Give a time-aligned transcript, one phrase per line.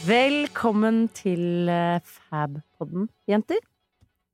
[0.00, 3.58] Velkommen til eh, Fab-podden, jenter.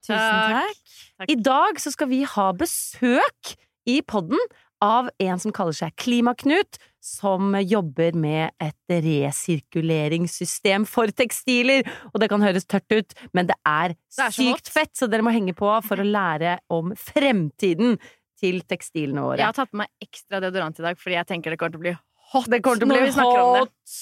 [0.06, 0.92] Tusen takk.
[1.18, 1.32] Takk.
[1.32, 3.56] I dag så skal vi ha besøk
[3.90, 4.38] i podden
[4.84, 11.82] av en som kaller seg Klimaknut, som jobber med et resirkuleringssystem for tekstiler.
[12.12, 15.26] Og det kan høres tørt ut, men det er, Det er sykt fett, så dere
[15.26, 17.96] må henge på for å lære om fremtiden
[18.38, 19.40] til tekstilene våre.
[19.42, 21.82] Jeg har tatt med meg ekstra deodorant i dag fordi jeg tenker det kommer til
[21.82, 21.96] å bli
[22.30, 23.98] hot Det kommer til å bli hot.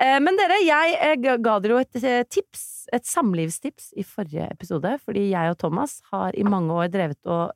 [0.00, 2.64] Eh, Men dere, jeg eh, ga dere jo et eh, tips,
[2.96, 4.96] et samlivstips, i forrige episode.
[5.04, 7.52] Fordi jeg og Thomas har i mange år drevet og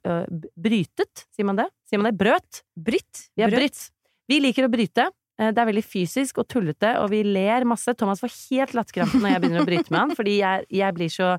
[0.55, 1.69] brytet, sier man det?
[1.89, 2.19] Sier man det?
[2.21, 2.63] Brøt?
[2.77, 3.29] Brytt?
[3.35, 3.89] Vi har brytt.
[4.31, 5.11] Vi liker å bryte.
[5.35, 7.91] Det er veldig fysisk og tullete, og vi ler masse.
[7.99, 11.11] Thomas får helt latterkrampe når jeg begynner å bryte med han, fordi jeg, jeg blir
[11.11, 11.33] så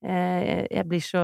[0.00, 1.20] Jeg blir så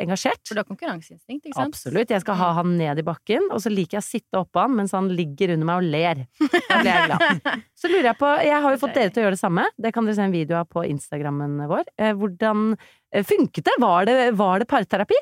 [0.00, 0.40] engasjert.
[0.48, 1.74] For du har konkurranseinstinkt, ikke sant?
[1.74, 2.12] Absolutt.
[2.14, 4.76] Jeg skal ha han ned i bakken, og så liker jeg å sitte oppå han
[4.78, 6.22] mens han ligger under meg og ler.
[6.40, 7.50] Da blir jeg glad.
[7.80, 9.66] Så lurer jeg på Jeg har jo fått dere til å gjøre det samme.
[9.76, 11.90] Det kan dere se en video av på Instagrammen vår.
[12.00, 13.74] Eh, Hvordan eh, funket det?
[13.82, 15.18] Var det, var det parterapi?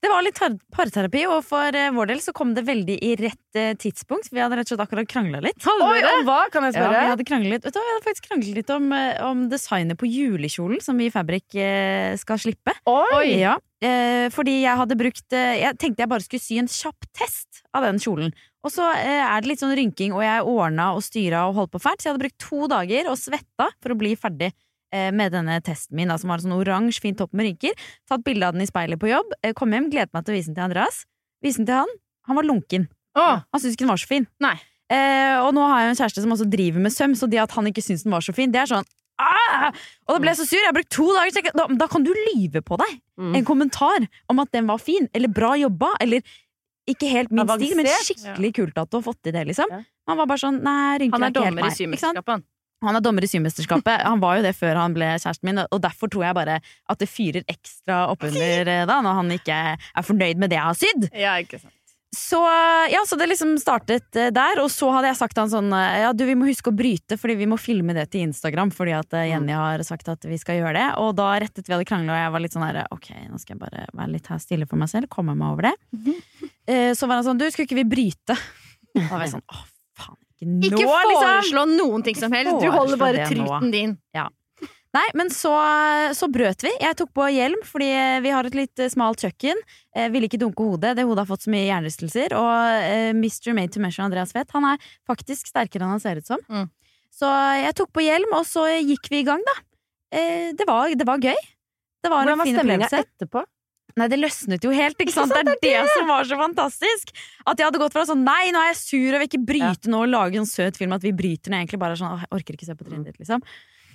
[0.00, 0.38] Det var litt
[0.72, 4.30] parterapi, og for eh, vår del så kom det veldig i rett eh, tidspunkt.
[4.32, 5.60] Vi hadde rett og slett akkurat krangla litt.
[5.68, 7.02] Oi, om hva, kan jeg Ja, spørre?
[7.04, 10.00] vi hadde kranglet litt Vet du vi hadde faktisk kranglet litt om, eh, om designet
[10.00, 11.52] på julekjolen som vi i Fabrik
[12.20, 12.72] skal slippe.
[12.88, 13.36] Oi!
[13.42, 13.58] Ja,
[14.32, 18.00] fordi jeg hadde brukt Jeg tenkte jeg bare skulle sy en kjapp test av den
[18.00, 18.32] kjolen.
[18.64, 21.80] Og så er det litt sånn rynking, og jeg ordna og styra og holdt på
[21.80, 24.50] fælt, så jeg hadde brukt to dager og svetta for å bli ferdig
[25.12, 27.74] med denne testen min, da, som var en sånn oransje, fin topp med rynker.
[28.10, 29.32] Tatt bilde av den i speilet på jobb.
[29.42, 31.04] eh, Kom hjem, gledet meg til å vise den til Andreas.
[31.42, 31.88] Vise den til han.
[32.28, 32.88] Han var lunken.
[33.16, 34.26] Åh, Han syntes ikke den var så fin.
[34.40, 34.56] Nei.
[34.90, 37.52] Eh, og nå har jeg en kjæreste som også driver med søm, så det at
[37.54, 38.84] han ikke syns den var så fin, det er sånn
[39.22, 39.70] ah!
[40.08, 40.58] Og da ble jeg så sur.
[40.58, 41.50] Jeg har brukt to dager.
[41.54, 43.34] Da, da kan du lyve på deg Mm.
[43.36, 46.22] en kommentar om at den var fin, eller bra jobba, eller
[46.88, 49.68] ikke helt min stil, men skikkelig kult at du har fått til det, liksom.
[50.08, 51.44] Han var bare sånn Nei, rynker er ikke helt meg.
[51.44, 52.44] Han er dommer i symesterskapet, han.
[52.86, 54.04] Han er dommer i Symesterskapet.
[54.06, 57.02] Han var jo det før han ble kjæresten min, og derfor tror jeg bare at
[57.02, 60.80] det fyrer ekstra oppunder eh, da, når han ikke er fornøyd med det jeg har
[60.80, 61.10] sydd.
[61.12, 61.74] Ja, ikke sant.
[62.10, 62.40] Så
[62.90, 65.68] ja, så det liksom startet eh, der, og så hadde jeg sagt til han sånn
[65.76, 68.72] eh, Ja, du, vi må huske å bryte, fordi vi må filme det til Instagram,
[68.74, 70.88] fordi at eh, Jenny har sagt at vi skal gjøre det.
[71.04, 73.54] Og da rettet vi hadde krangla, og jeg var litt sånn herre Ok, nå skal
[73.54, 75.76] jeg bare være litt her stille for meg selv, komme meg over det.
[76.66, 78.34] Eh, Så var han sånn Du, skulle ikke vi bryte?
[78.96, 79.60] Da var jeg sånn Å,
[80.40, 81.24] ikke nå, Ikke liksom!
[81.24, 82.60] foreslå noen ting som helst.
[82.62, 83.96] Du holder bare truten din.
[84.90, 85.52] Nei, men så,
[86.18, 86.70] så brøt vi.
[86.82, 87.90] Jeg tok på hjelm, fordi
[88.24, 89.60] vi har et litt eh, smalt kjøkken.
[89.94, 90.96] Eh, ville ikke dunke hodet.
[90.98, 92.34] Det hodet har fått så mye hjernerystelser.
[92.34, 93.52] Og eh, Mr.
[93.54, 96.42] Made to Measure Andreas Fett, han er faktisk sterkere enn han ser ut som.
[96.50, 96.66] Mm.
[97.14, 97.30] Så
[97.60, 99.56] jeg tok på hjelm, og så gikk vi i gang, da.
[100.10, 101.38] Eh, det, var, det var gøy.
[102.00, 103.46] Det var Hvordan en var stemninga etterpå?
[103.98, 105.32] Nei, det løsnet jo helt, ikke sant?
[105.34, 107.10] Det er det som var så fantastisk!
[107.46, 109.90] At jeg hadde gått fra sånn Nei, nå er jeg sur, og vil ikke bryte
[109.90, 112.18] nå og lage en søt film at vi bryter når jeg egentlig bare er sånn
[112.22, 113.42] Jeg orker ikke se på trynet ditt, liksom.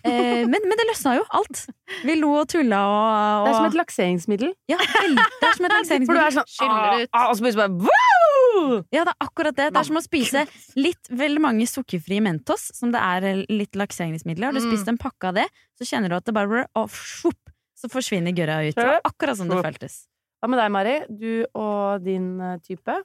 [0.05, 1.63] Eh, men, men det løsna jo, alt.
[2.05, 4.51] Vi lo og tulla og, og Det er som et lakseringsmiddel.
[4.69, 4.77] Ja.
[4.77, 6.21] Det er som et For du lakseringsmiddel.
[6.25, 7.09] er sånn Skyller ut.
[7.17, 8.77] ah, Og så plutselig bare Woo!
[8.93, 9.65] Ja, det er akkurat det.
[9.73, 10.45] Det er som å spise
[10.79, 14.47] litt veldig mange sukkerfrie Mentos, som det er eh, litt lakseringsmidler.
[14.51, 14.69] Har du Mm.
[14.71, 15.47] spist en pakke av det,
[15.77, 16.63] så kjenner du at det bare
[16.95, 17.44] svopp,
[17.75, 18.75] så forsvinner gørra ut.
[18.75, 20.05] Det var akkurat som det føltes.
[20.39, 20.95] Hva med deg, Mari?
[21.09, 22.97] Du og din eh, type?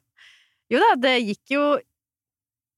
[0.70, 1.62] Jo da, det gikk jo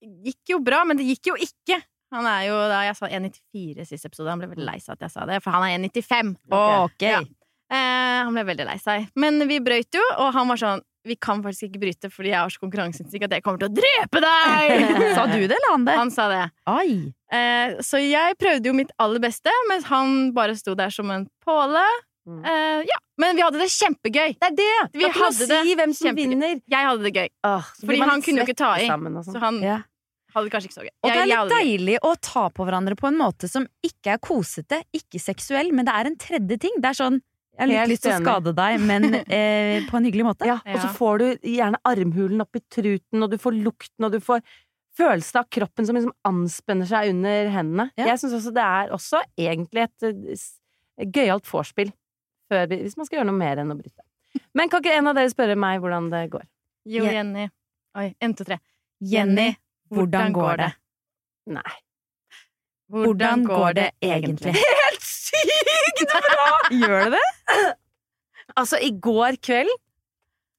[0.03, 1.77] Gikk jo bra, men det gikk jo ikke.
[2.11, 4.27] Han er jo da Jeg sa 1,94 sist episode.
[4.33, 6.33] Han ble veldig lei seg at jeg sa det, for han er 1,95.
[6.57, 7.05] Ok.
[7.07, 7.21] Ja.
[7.71, 9.07] Eh, han ble veldig lei seg.
[9.15, 12.39] Men vi brøyt jo, og han var sånn Vi kan faktisk ikke bryte fordi jeg
[12.39, 14.93] har så konkurranseinstinkt at jeg kommer til å drepe deg!
[15.17, 15.95] Sa du det, eller han det?
[15.99, 16.43] Han sa det.
[17.33, 21.25] Eh, så jeg prøvde jo mitt aller beste, mens han bare sto der som en
[21.43, 21.83] påle.
[22.23, 22.39] Mm.
[22.47, 24.37] Eh, ja, Men vi hadde det kjempegøy!
[24.39, 24.69] Det er det!
[24.93, 26.29] Vi Vi hadde det si hvem som kjempegøy.
[26.31, 26.61] vinner.
[26.71, 27.27] Jeg hadde det gøy.
[27.49, 28.87] Åh, Fordi han kunne jo ikke ta i.
[28.87, 29.33] sammen sånn.
[29.35, 29.81] Så han Ja.
[30.33, 30.93] hadde det kanskje ikke så gøy.
[31.03, 34.23] Og det er litt deilig å ta på hverandre på en måte som ikke er
[34.23, 36.79] kosete, ikke seksuell, men det er en tredje ting.
[36.79, 37.19] Det er sånn
[37.53, 39.07] Jeg har litt lyst til å skade deg, men
[39.37, 40.47] eh, på en hyggelig måte.
[40.49, 44.15] Ja, og så får du gjerne armhulen opp i truten, og du får lukten, og
[44.15, 44.41] du får
[44.97, 47.89] følelsen av kroppen som liksom anspenner seg under hendene.
[47.97, 48.11] Ja.
[48.11, 51.93] Jeg syns også det er også egentlig et, eh, gøyalt vorspiel
[52.53, 54.03] hvis man skal gjøre noe mer enn å bryte.
[54.53, 56.43] Men kan ikke en av dere spørre meg hvordan det går?
[56.93, 57.47] Jo, Jenny.
[57.97, 58.59] Oi, en, to, tre.
[59.01, 59.47] Jenny,
[59.93, 60.69] hvordan går det?
[61.53, 61.73] Nei.
[62.93, 64.53] Hvordan går det egentlig?
[66.09, 66.49] Bra!
[66.73, 67.67] Gjør det det?
[68.59, 69.71] Altså, i går kveld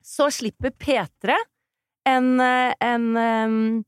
[0.04, 1.36] så slipper P3
[2.08, 3.84] en, eh, en em,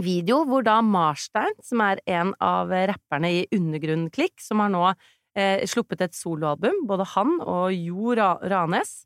[0.00, 4.86] video hvor da Marstein, som er en av rapperne i Undergrunn Klikk, som har nå
[5.36, 9.02] eh, sluppet et soloalbum, både han og Jo Ra Ranes,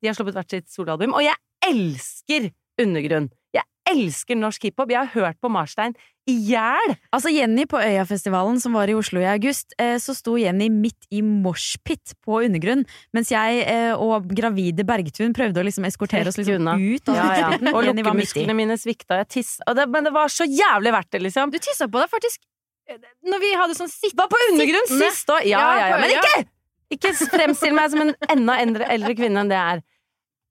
[0.00, 1.36] de har sluppet hvert sitt soloalbum, og jeg
[1.68, 2.48] elsker
[2.80, 3.28] Undergrunn!
[3.52, 4.90] Jeg elsker norsk hiphop!
[4.92, 5.94] Jeg har hørt på Marstein
[6.28, 6.94] i hjel!
[7.14, 11.08] Altså Jenny på Øyafestivalen som var i Oslo i august, eh, så sto Jenny midt
[11.14, 12.84] i moshpit på undergrunn,
[13.16, 17.50] mens jeg eh, og gravide Bergtun prøvde å liksom eskortere oss liksom ut Ja, ja.
[17.72, 21.52] Og lukkemusklene mine svikta, jeg tissa det, Men det var så jævlig verdt det, liksom!
[21.52, 22.44] Du tissa på deg faktisk
[22.90, 24.16] eh, når vi hadde sånn sitt...
[24.18, 25.10] Var på undergrunn Sittende.
[25.10, 25.48] sist òg!
[25.48, 26.02] Ja, Ja, ja, ja.
[26.04, 26.48] Men ikke!
[26.90, 29.82] Ikke fremstill meg som en enda eldre, eldre kvinne enn det jeg er.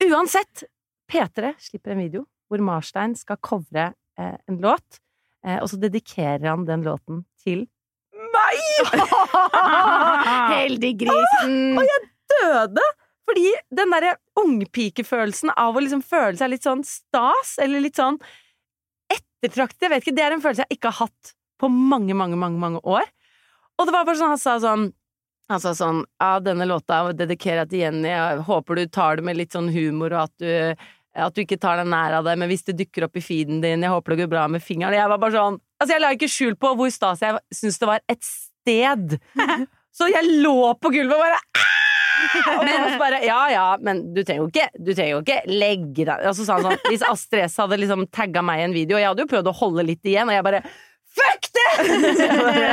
[0.07, 0.61] Uansett,
[1.11, 4.99] P3 slipper en video hvor Marstein skal covre eh, en låt,
[5.45, 7.67] eh, og så dedikerer han den låten til
[8.33, 8.59] meg!
[10.55, 11.59] Heldiggrisen!
[11.79, 12.85] Og jeg døde!
[13.29, 13.45] Fordi
[13.77, 18.17] den derre ungpikefølelsen av å liksom føle seg litt sånn stas, eller litt sånn
[19.13, 22.39] ettertraktet, jeg vet ikke, det er en følelse jeg ikke har hatt på mange, mange,
[22.39, 23.05] mange, mange år.
[23.77, 24.89] Og det var bare sånn, han sa sånn
[25.49, 29.25] han sa sånn Ja, denne låta dedikerer jeg til Jenny, jeg håper du tar det
[29.25, 32.35] med litt sånn humor, og at du at du ikke tar deg nær av det,
[32.39, 34.97] men hvis det dukker opp i feeden din, jeg håper det går bra med fingeren.
[34.97, 37.87] Jeg var bare sånn Altså, jeg la ikke skjul på hvor stas jeg syns det
[37.87, 39.13] var et sted.
[39.95, 41.39] Så jeg lå på gulvet og bare
[42.19, 46.03] og Thomas bare Ja ja, men du trenger jo ikke Du trenger jo ikke legge
[46.03, 48.75] deg Og så sa han sånn Hvis Astrid S hadde liksom tagga meg i en
[48.75, 50.63] video, og jeg hadde jo prøvd å holde litt igjen, og jeg bare
[51.17, 51.71] Fuck det!
[52.19, 52.65] Jeg bare,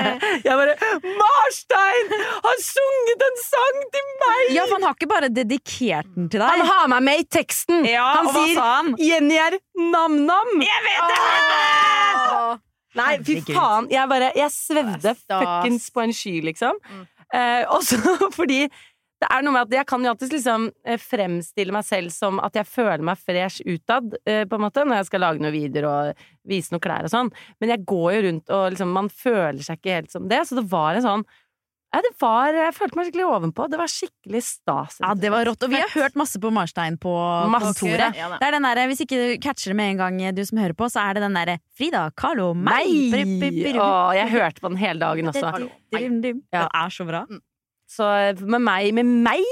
[0.44, 0.74] jeg bare
[1.20, 2.10] Marstein
[2.44, 4.42] har sunget en sang til meg!
[4.52, 6.52] Ja, for han har ikke bare dedikert den til deg.
[6.52, 7.86] Han har meg med i teksten!
[7.88, 8.92] Ja, han sier han?
[9.00, 10.56] 'Jenny er nam-nam'.
[10.66, 12.60] Jeg vet det!
[12.96, 13.90] Nei, fy faen.
[13.92, 16.78] Jeg bare Jeg svevde fuckings på en sky, liksom.
[16.92, 17.04] Mm.
[17.34, 17.98] Eh, også
[18.38, 18.66] fordi
[19.16, 22.40] det er noe med at jeg kan jo alltid liksom eh, fremstille meg selv som
[22.44, 25.54] at jeg føler meg fresh utad, eh, på en måte, når jeg skal lage noen
[25.54, 27.32] videoer og vise noen klær og sånn.
[27.62, 30.42] Men jeg går jo rundt og liksom Man føler seg ikke helt som det.
[30.48, 31.24] Så det var en sånn
[31.94, 33.66] Ja, det var Jeg følte meg skikkelig ovenpå.
[33.72, 35.00] Det var skikkelig stas.
[35.00, 35.64] Ja, det var rått.
[35.64, 37.16] Og vi har hørt masse på Marstein på
[37.56, 38.20] kontoret.
[38.20, 38.28] Ja.
[38.36, 40.76] Det er den der, Hvis ikke du catcher det med en gang, du som hører
[40.76, 42.84] på, så er det den derre Frida, Carlo, meg!
[42.84, 43.72] Nei!
[43.80, 43.90] Å,
[44.20, 45.48] jeg hørte på den hele dagen også.
[46.52, 46.66] Ja.
[46.66, 47.24] Det er så bra.
[47.90, 48.06] Så
[48.42, 49.44] med meg, med meg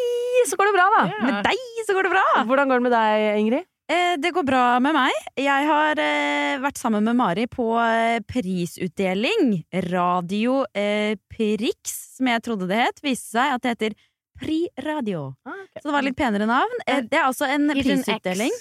[0.49, 1.05] så går det bra, da.
[1.09, 1.23] Yeah.
[1.29, 2.25] Med deg så går det bra!
[2.49, 3.71] Hvordan går det med deg, Ingrid?
[3.93, 5.17] Eh, det går bra med meg.
[5.37, 9.59] Jeg har eh, vært sammen med Mari på eh, prisutdeling.
[9.91, 13.97] Radio eh, Prix, som jeg trodde det het, viste seg at det heter
[14.41, 15.35] Pri Radio.
[15.79, 16.81] Så det var litt penere navn.
[16.89, 18.55] Eh, det er altså en prisutdeling.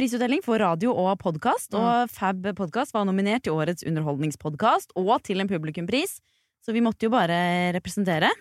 [0.00, 5.44] Prisutdeling for radio og podkast, og Fab Podcast var nominert til årets underholdningspodkast og til
[5.44, 6.16] en publikumpris.
[6.64, 7.36] Så vi måtte jo bare
[7.76, 8.32] representere.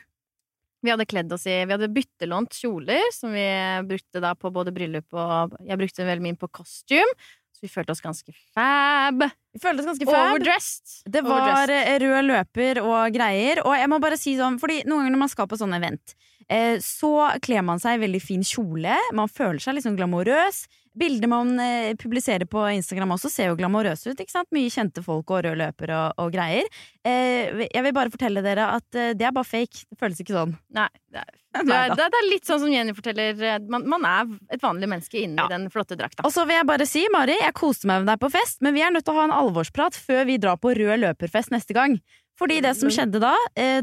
[0.82, 3.46] Vi hadde kledd oss i Vi hadde byttelånt kjoler, som vi
[3.90, 7.14] brukte da på både bryllup og Jeg brukte veldig mye på costume,
[7.54, 9.22] så vi følte oss ganske fab.
[9.54, 10.32] Vi følte oss ganske fab.
[10.32, 10.96] Overdressed.
[11.06, 11.94] Det var Overdressed.
[11.94, 13.62] eh, rød løper og greier.
[13.66, 16.16] Og jeg må bare si sånn, fordi noen ganger når man skal på sånn event,
[16.50, 17.12] eh, så
[17.46, 18.98] kler man seg i veldig fin kjole.
[19.14, 20.64] Man føler seg liksom glamorøs.
[20.98, 24.20] Bilder man eh, publiserer på Instagram også ser jo glamorøse ut.
[24.20, 24.50] ikke sant?
[24.52, 26.68] Mye kjente folk og rød løper og, og greier.
[27.08, 29.86] Eh, jeg vil bare fortelle dere at eh, det er bare fake.
[29.88, 30.52] Det føles ikke sånn.
[30.76, 31.32] Nei, det er,
[31.64, 33.40] det, er, det er litt sånn som Jenny forteller.
[33.40, 35.48] eh, Man, man er et vanlig menneske inni Ja.
[35.52, 36.26] den flotte drakta.
[36.28, 38.76] Og så vil jeg bare si, Mari, jeg koste meg med deg på fest, men
[38.76, 41.78] vi er nødt til å ha en alvorsprat før vi drar på rød løperfest neste
[41.78, 41.96] gang.
[42.42, 43.32] Fordi det som skjedde da,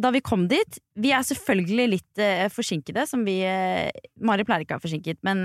[0.03, 3.37] da vi kom dit Vi er selvfølgelig litt forsinkede, som vi
[4.19, 5.45] Mari pleier ikke å være forsinket, men,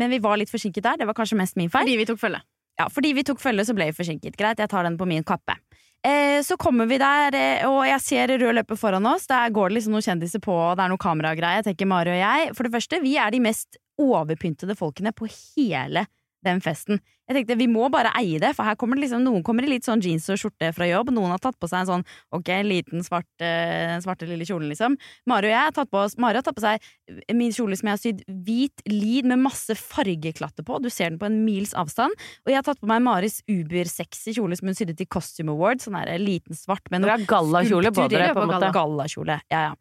[0.00, 1.00] men vi var litt forsinket der.
[1.00, 1.86] Det var kanskje mest min feil.
[1.86, 2.42] Fordi vi tok følge.
[2.80, 4.36] Ja, fordi vi tok følge, så ble vi forsinket.
[4.38, 5.56] Greit, jeg tar den på min kappe.
[6.04, 9.28] Eh, så kommer vi der, eh, og jeg ser rød løper foran oss.
[9.30, 11.62] Der går det liksom noen kjendiser på, og det er noe kameragreie.
[11.62, 12.50] Jeg tenker Mari og jeg.
[12.58, 16.04] For det første, vi er de mest overpyntede folkene på hele
[16.44, 17.00] den festen.
[17.24, 19.70] Jeg tenkte vi må bare eie det, for her kommer det liksom, noen kommer i
[19.70, 21.08] litt sånn jeans og skjorte fra jobb.
[21.16, 22.04] Noen har tatt på seg en sånn
[22.36, 24.98] ok, liten svart, eh, svarte lille kjolen, liksom.
[25.30, 26.84] Mari og jeg har tatt på oss Mari har tatt på seg
[27.32, 30.82] min kjole som jeg har sydd hvit lid med masse fargeklatter på.
[30.84, 32.12] Du ser den på en mils avstand.
[32.44, 35.88] Og jeg har tatt på meg Maris uber-sexy kjole som hun sydde til Costume Awards.
[35.88, 38.72] Sånn der liten svart med noe gallakjole på dere, på en måte.
[38.74, 39.72] Gallakjole, ja, ja.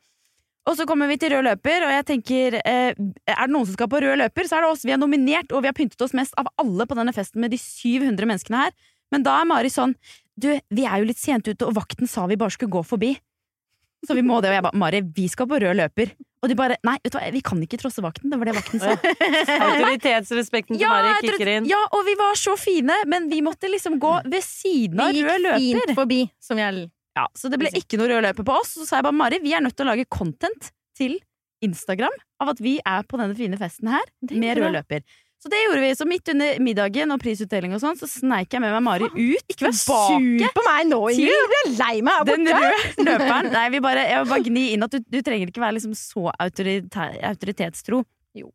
[0.70, 3.75] Og så kommer vi til rød løper, og jeg tenker eh, Er det noen som
[3.75, 4.86] skal på rød løper, så er det oss.
[4.88, 7.51] Vi er nominert, og vi har pyntet oss mest av alle på denne festen med
[7.51, 8.75] de 700 menneskene her.
[9.12, 9.98] Men da er Mari sånn
[10.39, 13.12] Du, vi er jo litt sent ute, og vakten sa vi bare skulle gå forbi.
[14.08, 14.50] Så vi må det.
[14.50, 16.15] Og jeg bare Mari, vi skal på rød løper.
[16.43, 18.32] Og de bare Nei, vet du hva, vi kan ikke trosse vakten.
[18.32, 18.96] Det var det vakten sa.
[19.67, 21.70] Autoritetsrespekten til Mari kicker inn.
[21.70, 25.46] ja, og vi var så fine, men vi måtte liksom gå ved siden av rød
[25.46, 25.60] løper.
[25.60, 28.55] Vi gikk fint forbi, som jeg Ja, Så det ble ikke noe rød løper på
[28.62, 28.74] oss.
[28.79, 31.20] Så sa jeg bare Mari, vi er nødt til å lage content til
[31.63, 34.03] Instagram av at vi er på denne fine festen her
[34.34, 35.03] med rød løper.
[35.43, 35.89] Så det gjorde vi.
[36.00, 39.43] Så midt under middagen og prisutdeling og sånn, så sneik jeg med meg Mari ut.
[39.51, 41.34] Ikke vær sur på meg nå, Ingrid!
[41.36, 43.50] Jeg blir lei meg Den røde løperen.
[43.51, 45.98] Nei, vi bare, jeg vil bare gni inn at du, du trenger ikke være liksom
[46.00, 48.00] så autoritetstro.
[48.39, 48.50] Jo.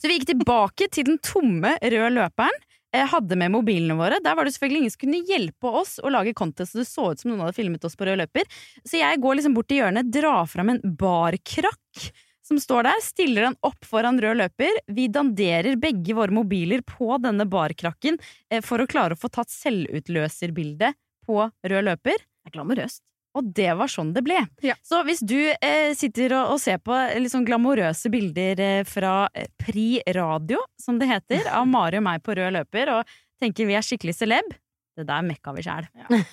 [0.00, 2.56] Så vi gikk tilbake til den tomme røde løperen.
[2.94, 4.20] Eh, Hadde med mobilene våre.
[4.24, 7.10] Der var det selvfølgelig ingen som kunne hjelpe oss å lage contest, så det så
[7.12, 8.48] ut som noen hadde filmet oss på rød løper.
[8.84, 12.10] Så jeg går liksom bort til hjørnet, drar fram en barkrakk
[12.50, 14.80] som står der, stiller den opp foran rød løper.
[14.90, 18.18] Vi danderer begge våre mobiler på denne barkrakken
[18.50, 22.18] eh, for å klare å få tatt selvutløserbildet på rød løper.
[22.18, 23.09] Det er glamorøst.
[23.38, 24.38] Og det var sånn det ble.
[24.66, 24.74] Ja.
[24.82, 26.96] Så hvis du eh, sitter og, og ser på
[27.30, 32.24] sånn glamorøse bilder eh, fra eh, Pri Radio, som det heter, av Mari og meg
[32.26, 34.50] på rød løper, og tenker vi er skikkelig celeb,
[34.98, 35.86] det der mekka vi sjæl.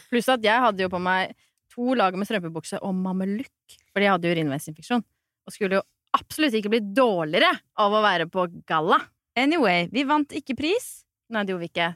[0.09, 1.35] Pluss at jeg hadde jo på meg
[1.73, 5.05] to lag med strømpebukse og mamelukk, fordi jeg hadde jo urinveisinfeksjon.
[5.47, 5.85] Og skulle jo
[6.17, 8.97] absolutt ikke bli dårligere av å være på galla.
[9.37, 11.05] Anyway, vi vant ikke pris.
[11.29, 11.91] Nei, det gjorde vi ikke.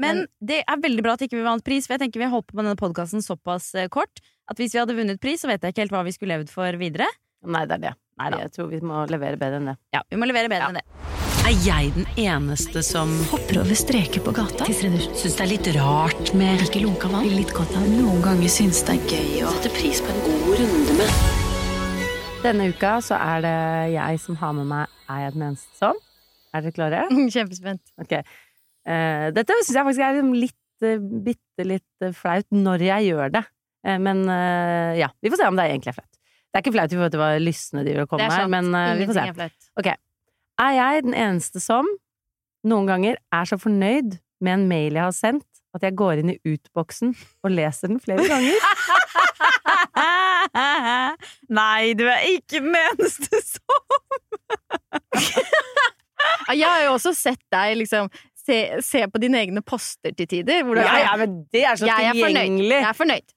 [0.00, 2.34] Men det er veldig bra at ikke vi vant pris, for jeg tenker vi har
[2.34, 5.50] holdt på med denne podkasten såpass eh, kort at hvis vi hadde vunnet pris, så
[5.50, 7.06] vet jeg ikke helt hva vi skulle levd for videre.
[7.46, 7.92] Nei, det er det.
[8.20, 8.40] Neida.
[8.44, 9.76] Jeg tror vi må levere bedre enn det.
[9.94, 10.86] Ja, vi må levere bedre enn det.
[11.48, 14.66] Er jeg den eneste som Hopper over streker på gata.
[14.76, 17.30] syns det er litt rart med Ikke lunka vann.
[17.32, 20.60] Litt godt av Noen ganger syns det er gøy å sette pris på en god
[20.60, 23.56] runde med Denne uka så er det
[23.94, 25.98] jeg som har med meg Er jeg den eneste som?
[26.52, 27.02] Er dere klare?
[27.34, 27.82] Kjempespent.
[28.02, 28.18] Ok.
[28.90, 33.10] Eh, dette syns jeg faktisk er liksom litt uh, bitte litt eh, flaut når jeg
[33.12, 33.44] gjør det.
[33.86, 36.16] Eh, men eh, ja, vi får se om det egentlig er flaut.
[36.50, 38.48] Det er ikke flaut i forhold til hva lystne driver og komme kommer er her,
[38.50, 39.24] men uh, vi får se.
[39.30, 39.34] Er
[39.78, 39.96] okay.
[40.60, 41.86] Er jeg den eneste som
[42.66, 46.30] noen ganger er så fornøyd med en mail jeg har sendt, at jeg går inn
[46.34, 47.14] i utboksen
[47.46, 48.58] og leser den flere ganger?
[51.60, 53.78] Nei, du er ikke den eneste som
[56.50, 58.10] Jeg har jo også sett deg liksom
[58.50, 60.64] se, se på dine egne poster til tider.
[60.66, 62.80] Hvor du Ja, ja, men det er så jeg er tilgjengelig!
[62.80, 63.36] Jeg er fornøyd.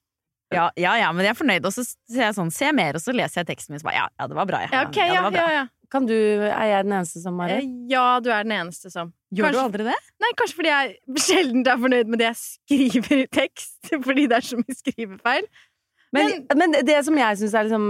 [0.54, 1.66] Ja, ja, ja, men jeg er fornøyd.
[1.66, 3.82] Og så ser jeg sånn, se mer, og så leser jeg teksten min.
[3.82, 4.70] Så bare, ja, ja, det var bra, ja.
[4.74, 5.48] Ja, okay, ja, var bra.
[5.48, 5.64] ja, ja.
[5.94, 7.60] Kan du, er jeg den eneste som, Mari?
[7.60, 7.92] det?
[7.92, 9.94] Ja, du er den eneste som Gjør du aldri det?
[10.22, 13.78] Nei, kanskje fordi jeg sjelden er fornøyd med det jeg skriver i tekst.
[14.06, 15.48] Fordi det er så mye skrivefeil.
[16.14, 17.86] Men, men det som jeg syns er liksom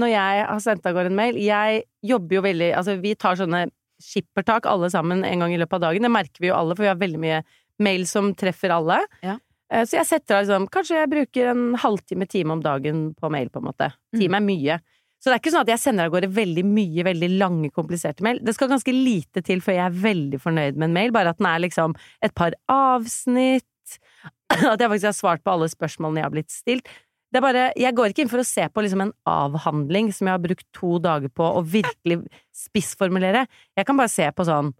[0.00, 3.38] Når jeg har sendt av gårde en mail Jeg jobber jo veldig Altså, vi tar
[3.38, 3.68] sånne
[4.02, 6.06] skippertak alle sammen en gang i løpet av dagen.
[6.06, 7.42] Det merker vi jo alle, for vi har veldig mye
[7.82, 9.00] mail som treffer alle.
[9.22, 9.38] Ja.
[9.72, 13.30] Eh, Så jeg setter av liksom Kanskje jeg bruker en halvtime, time om dagen på
[13.30, 13.92] mail, på en måte.
[14.16, 14.78] Time er mye.
[15.18, 18.22] Så det er ikke sånn at jeg sender av gårde veldig mye, veldig lange, kompliserte
[18.22, 18.38] mail.
[18.38, 21.40] Det skal ganske lite til før jeg er veldig fornøyd med en mail, bare at
[21.40, 23.66] den er liksom et par avsnitt,
[24.54, 26.92] at jeg faktisk har svart på alle spørsmålene jeg har blitt stilt.
[27.28, 30.28] Det er bare, jeg går ikke inn for å se på liksom en avhandling som
[30.28, 32.22] jeg har brukt to dager på å virkelig
[32.56, 33.44] spissformulere.
[33.76, 34.72] Jeg kan bare se på sånn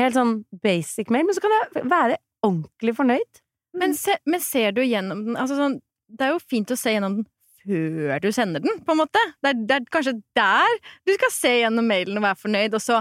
[0.00, 0.34] helt sånn
[0.64, 3.40] basic mail, men så kan jeg være ordentlig fornøyd.
[3.78, 6.92] Men, se, men ser du gjennom den altså sånn, Det er jo fint å se
[6.94, 7.30] gjennom den
[7.64, 9.20] før du sender den, på en måte.
[9.40, 10.74] Det er, det er kanskje der
[11.08, 13.00] du skal se gjennom mailen og være fornøyd, og så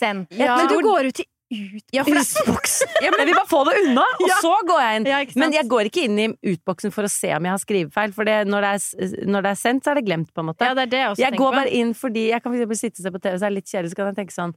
[0.00, 0.30] send.
[0.32, 0.56] Ja.
[0.56, 1.84] Men du går ut i ut...
[1.94, 2.88] Ja, utboksen!
[3.02, 4.36] Ja, jeg vil bare få det unna, og Ja.
[4.42, 5.08] så går jeg inn.
[5.10, 5.18] Ja.
[5.42, 8.28] Men jeg går ikke inn i utboksen for å se om jeg har skrivefeil, for
[8.28, 10.64] det, når, det er, når det er sendt, så er det glemt, på en måte.
[10.68, 11.56] Ja, det det jeg Jeg går på.
[11.60, 13.58] bare inn fordi jeg kan for eksempel sitte og se på TV, så er det
[13.60, 14.54] litt kjedelig, så kan jeg tenke sånn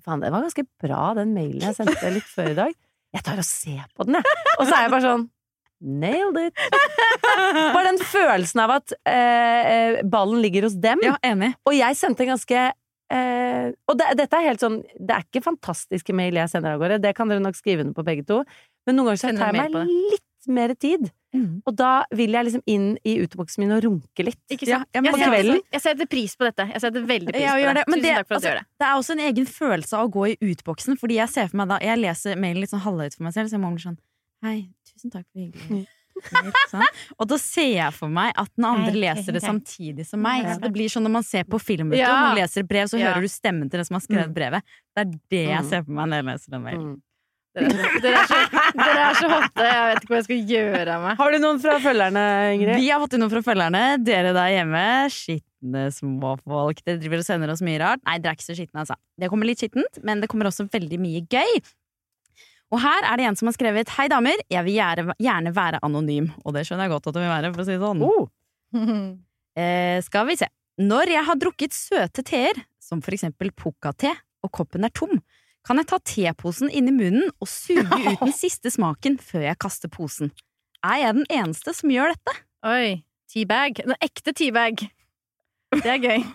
[0.00, 2.70] Faen, det var ganske bra, den mailen jeg sendte litt før i dag.
[3.12, 4.38] Jeg tar og ser på den, jeg.
[4.54, 5.26] Og så er jeg bare sånn
[5.80, 6.58] Nailed it!
[7.74, 11.00] Bare den følelsen av at eh, eh, ballen ligger hos dem.
[11.04, 11.54] Ja, enig.
[11.64, 12.64] Og jeg sendte en ganske
[13.10, 16.82] eh, Og det, dette er helt sånn Det er ikke fantastiske mail jeg sender av
[16.82, 18.42] gårde, det kan dere nok skrive under på begge to,
[18.86, 21.10] men noen ganger så tar jeg meg litt mer tid.
[21.36, 21.60] Mm.
[21.68, 24.40] Og da vil jeg liksom inn i uteboksen min og runke litt.
[24.50, 24.88] Ikke sant?
[24.96, 26.64] ja, jeg, jeg, jeg setter pris på dette.
[26.72, 27.74] Jeg setter veldig pris Ja, på det.
[27.76, 27.84] det.
[27.90, 28.66] Tusen det- takk for at du altså, gjør det.
[28.80, 31.60] Det er også en egen følelse av å gå i utboksen, fordi jeg ser for
[31.60, 33.84] meg da Jeg leser mailen litt sånn halvhøyt for meg selv, så jeg må bli
[33.84, 33.98] sånn
[34.42, 34.56] Hei,
[34.88, 35.84] tusen takk for hyggelig.
[36.32, 36.84] mail», Sånn.
[37.18, 40.44] Og da ser jeg for meg at den andre Hei, leser det samtidig som meg.
[40.46, 42.10] Så det blir sånn når man ser på film, Ja.
[42.12, 43.12] og man leser et brev, så Ja.
[43.14, 44.34] hører du stemmen til den som har skrevet Mm.
[44.34, 44.62] brevet.
[44.96, 45.68] Det er det jeg Mm.
[45.70, 46.90] ser for meg når jeg leser den mailen.
[46.96, 47.00] Mm.
[47.52, 47.66] Dere,
[48.00, 48.36] dere, er så,
[48.78, 49.64] dere er så hotte.
[49.66, 51.16] Jeg vet ikke hva jeg skal gjøre av meg.
[51.18, 52.76] Har du noen fra følgerne, Ingrid?
[52.78, 54.04] Vi har fått inn noen fra følgerne.
[54.04, 56.78] Dere der hjemme, skitne småfolk.
[56.86, 57.98] Dere driver og sender oss mye rart.
[58.06, 58.94] Nei, dere er ikke så skitne, altså.
[59.18, 61.60] Det kommer litt skittent, men det kommer også veldig mye gøy.
[62.70, 66.30] Og her er det en som har skrevet Hei damer, jeg vil gjerne, være anonym.
[66.44, 68.06] Og det skjønner jeg godt at du vil være, for å si det sånn.
[68.06, 68.30] Oh.
[69.58, 70.46] Eh, skal vi se.
[70.80, 74.12] Når jeg har drukket søte teer, som for eksempel pukka-te,
[74.46, 75.18] og koppen er tom,
[75.66, 79.60] kan jeg ta teposen inn i munnen og suge ut den siste smaken før jeg
[79.60, 80.30] kaster posen.
[80.86, 82.36] Er jeg den eneste som gjør dette?
[82.70, 83.02] Oi.
[83.34, 83.82] Teabag.
[83.84, 84.86] En ekte teabag.
[85.76, 86.24] Det er gøy.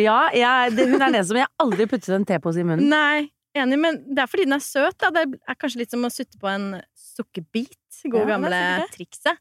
[0.00, 2.88] Ja, jeg, det, hun er den som jeg aldri puttet en tepose i munnen.
[2.92, 3.28] Nei,
[3.62, 5.10] enig, men det er fordi den er søt, da.
[5.14, 6.66] Det er kanskje litt som å sutte på en
[6.98, 7.78] sukkerbit.
[8.04, 8.58] Ja, Gode er gamle
[8.92, 9.40] trikset.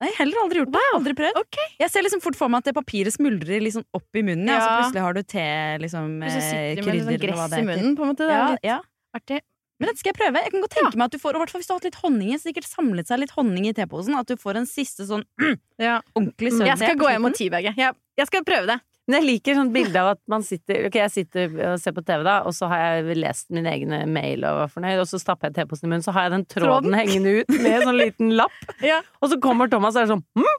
[0.00, 0.82] Nei, heller aldri gjort det.
[0.96, 1.38] Aldri prøvd.
[1.42, 1.72] Okay.
[1.82, 4.56] Jeg ser liksom fort for meg at det papiret smuldrer liksom opp i munnen, ja.
[4.56, 5.46] og så plutselig har du te,
[5.82, 8.24] liksom, sitter eh, med krydder, hva gress i munnen, på en måte.
[8.28, 8.78] Det er Ja, litt ja.
[9.18, 9.40] artig.
[9.80, 10.40] Men dette skal jeg prøve.
[10.44, 11.88] Jeg kan godt tenke meg at du får, og hvert fall hvis du har hatt
[11.88, 15.08] litt honning i, sikkert samlet seg litt honning i teposen, at du får en siste
[15.08, 15.24] sånn
[15.80, 15.98] Ja.
[16.16, 17.68] ordentlig søt Jeg skal gå hjem og slutten.
[17.80, 18.78] Jeg, jeg skal prøve det.
[19.10, 22.04] Men jeg liker sånn bilde av at man sitter Ok, jeg sitter og ser på
[22.06, 25.18] TV, da, og så har jeg lest min egen mail og var fornøyd, og så
[25.18, 26.98] stapper jeg teposen i munnen, så har jeg den tråden, Tråden?
[27.00, 28.58] hengende ut med en sånn liten lapp,
[28.92, 29.00] Ja.
[29.18, 30.50] og så kommer Thomas og er sånn hm?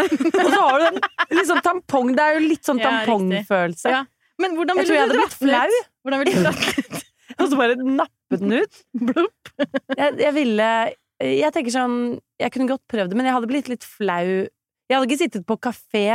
[0.00, 1.00] Og så har du
[1.36, 3.90] den sånn tampong Det er jo litt sånn Ja, tampongfølelse.
[3.92, 3.98] Ja.
[4.40, 5.88] Men hvordan ville du dratt den ut?
[6.06, 7.02] Hvordan ville du dratt ut?
[7.36, 8.80] Og så bare nappet den ut.
[10.00, 10.68] Jeg, jeg ville
[11.20, 11.98] Jeg tenker sånn
[12.40, 14.24] Jeg kunne godt prøvd det, men jeg hadde blitt litt flau.
[14.88, 16.06] Jeg hadde ikke sittet på kafé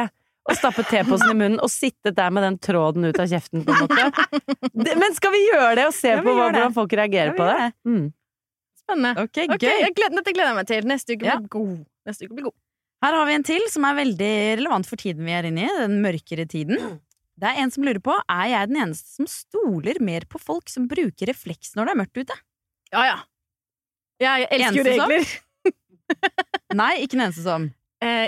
[0.46, 3.74] og stappet teposen i munnen og sittet der med den tråden ut av kjeften, på
[3.74, 4.92] en måte.
[5.02, 7.56] Men skal vi gjøre det og se Ja, på hvordan folk reagerer Ja, på det?
[7.64, 7.72] det.
[7.90, 8.06] Mm.
[8.86, 9.24] Spennende.
[9.26, 9.80] Ok, Ok, gøy.
[9.82, 10.86] jeg gleder, Dette gleder jeg meg til.
[10.92, 11.38] Neste uke Ja.
[11.42, 11.86] blir god.
[12.06, 12.56] Neste uke blir god.
[13.06, 15.72] Her har vi en til som er veldig relevant for tiden vi er inne i,
[15.82, 17.00] den mørkere tiden.
[17.38, 20.70] Det er en som lurer på er jeg den eneste som stoler mer på folk
[20.72, 22.38] som bruker refleks når det er mørkt ute.
[22.94, 23.18] Ja, ja.
[24.22, 25.26] Jeg elsker jo regler.
[26.76, 27.72] Nei, ikke den eneste som.
[28.06, 28.28] Eh,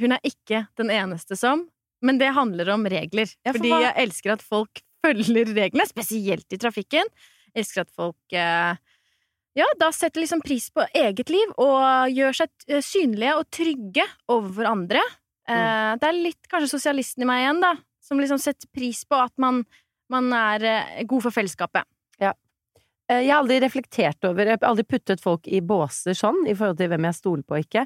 [0.00, 1.66] hun er ikke den eneste som,
[2.04, 3.30] men det handler om regler.
[3.46, 7.08] Ja, for Fordi hva- jeg elsker at folk følger reglene, spesielt i trafikken.
[7.54, 8.76] Jeg elsker at folk eh,
[9.54, 14.70] ja, da setter liksom pris på eget liv og gjør seg synlige og trygge overfor
[14.72, 15.02] andre.
[15.04, 15.12] Eh,
[15.44, 15.98] Mm.
[16.00, 19.32] Det er litt kanskje sosialisten i meg igjen, da, som liksom setter pris på at
[19.36, 19.58] man,
[20.08, 21.84] man er eh, god for fellesskapet.
[22.18, 22.30] Ja.
[23.12, 26.78] Jeg har aldri reflektert over Jeg har aldri puttet folk i båser sånn, i forhold
[26.80, 27.84] til hvem jeg stoler på og ikke.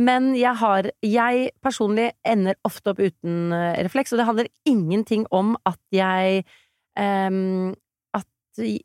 [0.00, 5.26] Men jeg har Jeg personlig ender ofte opp uten eh, refleks, og det handler ingenting
[5.30, 6.44] om at jeg
[6.98, 7.74] um,
[8.16, 8.26] At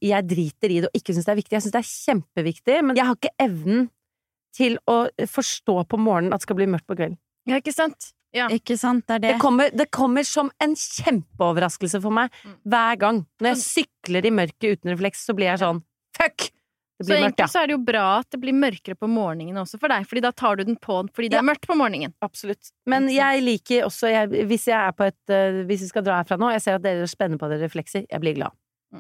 [0.02, 1.56] jeg driter i det og ikke syns det er viktig.
[1.58, 3.90] Jeg syns det er kjempeviktig, men jeg har ikke evnen
[4.58, 7.18] til å forstå på morgenen at det skal bli mørkt på kvelden.
[7.48, 8.14] Ja, ikke sant?
[8.36, 8.48] Ja.
[8.52, 9.30] Ikke sant, det er det.
[9.36, 12.56] Det kommer, det kommer som en kjempeoverraskelse for meg Mm.
[12.66, 13.20] hver gang.
[13.40, 15.84] Når jeg sykler i mørket uten refleks, så blir jeg sånn
[16.18, 16.50] fuck!
[17.06, 17.48] Så mørkt, egentlig ja.
[17.54, 20.24] så er det jo bra at det blir mørkere på morgenen også for deg, fordi
[20.26, 21.44] da tar du den på fordi det Ja.
[21.44, 22.14] er mørkt på morgenen.
[22.26, 22.72] Absolutt.
[22.90, 26.24] Men jeg liker også jeg, Hvis jeg er på et eh, Hvis vi skal dra
[26.24, 28.52] herfra nå, jeg ser at dere spenner på dere reflekser, jeg blir glad.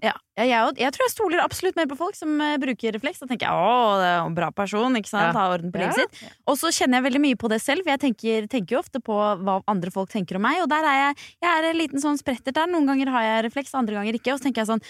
[0.03, 3.21] Ja, jeg, jeg, jeg tror jeg stoler absolutt mer på folk som eh, bruker refleks.
[3.23, 5.33] Da tenker jeg å, det er en bra person, ikke sant?
[5.33, 5.47] Ja.
[5.55, 6.21] orden på livet sitt.
[6.47, 9.01] Og så kjenner jeg veldig mye på det selv, for jeg tenker, tenker jo ofte
[9.03, 10.61] på hva andre folk tenker om meg.
[10.63, 12.69] Og der er jeg, jeg er en liten sånn spretter der.
[12.71, 14.35] Noen ganger har jeg refleks, andre ganger ikke.
[14.35, 14.83] Og så tenker jeg sånn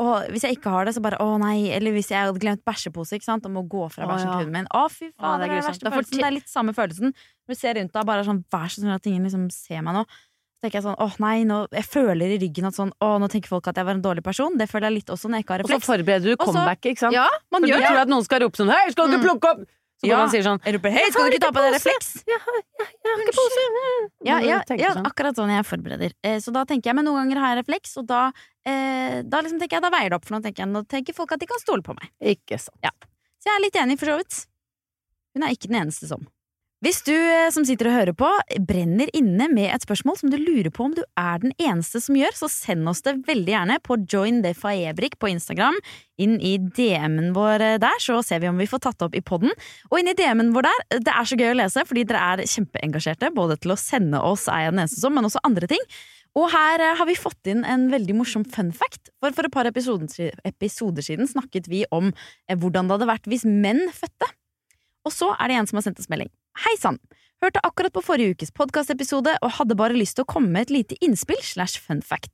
[0.00, 1.68] å, hvis jeg ikke har det, så bare å nei.
[1.76, 4.40] Eller hvis jeg hadde glemt bæsjepose, ikke sant, og må gå fra Å, bæsjen til
[4.40, 4.70] hunden min.
[4.72, 6.06] Å, fy Å, faen, det er det er det.
[6.14, 7.12] Det er litt samme følelsen.
[7.44, 9.98] Når du ser rundt deg, bare sånn vær så snill at ingen liksom ser meg
[10.00, 10.06] nå.
[10.64, 13.52] Tenker jeg sånn, åh nei, nå, jeg føler i ryggen at sånn, åh, nå tenker
[13.52, 14.54] folk at jeg var en dårlig person.
[14.56, 15.76] Det føler jeg litt også når jeg ikke har refleks.
[15.76, 17.16] Og så forbereder du comebacket, comeback, ikke sant?
[17.18, 19.20] Ja, man For gjør du tror at noen skal rope sånn Hei, skal du ikke
[19.20, 19.26] Mm.
[19.28, 19.60] plukke opp?
[20.00, 20.16] Så Ja.
[20.18, 22.08] man sier sånn Jeg roper hei, skal du ikke ta på deg refleks?
[22.26, 23.62] Jeg har ikke pose!
[24.24, 25.04] Ja, ja, ja, sånn.
[25.06, 26.12] akkurat sånn jeg forbereder.
[26.24, 28.32] Eh, så da tenker jeg, men noen ganger har jeg refleks, og da,
[28.64, 31.14] eh, da liksom tenker jeg, da veier det opp, for nå tenker jeg, nå tenker
[31.14, 32.08] folk at de kan stole på meg.
[32.20, 32.80] Ikke sant.
[33.38, 34.46] Så jeg er litt enig, for så vidt.
[35.36, 36.26] Hun er ikke den eneste som.
[36.84, 38.28] Hvis du eh, som sitter og hører på,
[38.68, 42.18] brenner inne med et spørsmål som du lurer på om du er den eneste som
[42.18, 45.78] gjør, så send oss det veldig gjerne på joindefaebrik på Instagram.
[46.20, 49.16] Inn i DM-en vår eh, der, så ser vi om vi får tatt det opp
[49.16, 49.54] i podden.
[49.88, 52.44] Og inn i DM-en vår der, det er så gøy å lese, fordi dere er
[52.52, 55.88] kjempeengasjerte, både til å sende oss er jeg den eneste som, men også andre ting.
[56.36, 59.08] Og her eh, har vi fått inn en veldig morsom fun fact.
[59.24, 63.48] For for et par episoder, siden snakket vi om eh, hvordan det hadde vært hvis
[63.48, 64.34] menn fødte.
[65.08, 66.28] Og så er det en som har sendt oss melding.
[66.54, 67.00] Hei sann!
[67.42, 70.70] Hørte akkurat på forrige ukes podkastepisode og hadde bare lyst til å komme med et
[70.70, 72.30] lite innspill slash fun fact.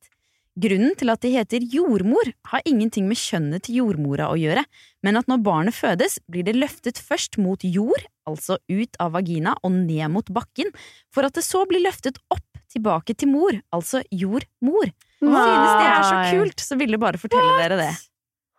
[0.61, 4.67] Grunnen til at de heter jordmor, har ingenting med kjønnet til jordmora å gjøre,
[5.07, 9.55] men at når barnet fødes, blir det løftet først mot jord, altså ut av vagina
[9.65, 10.69] og ned mot bakken,
[11.09, 14.93] for at det så blir løftet opp tilbake til mor, altså jordmor.
[15.23, 17.91] Synes det er så kult, så ville bare fortelle dere det.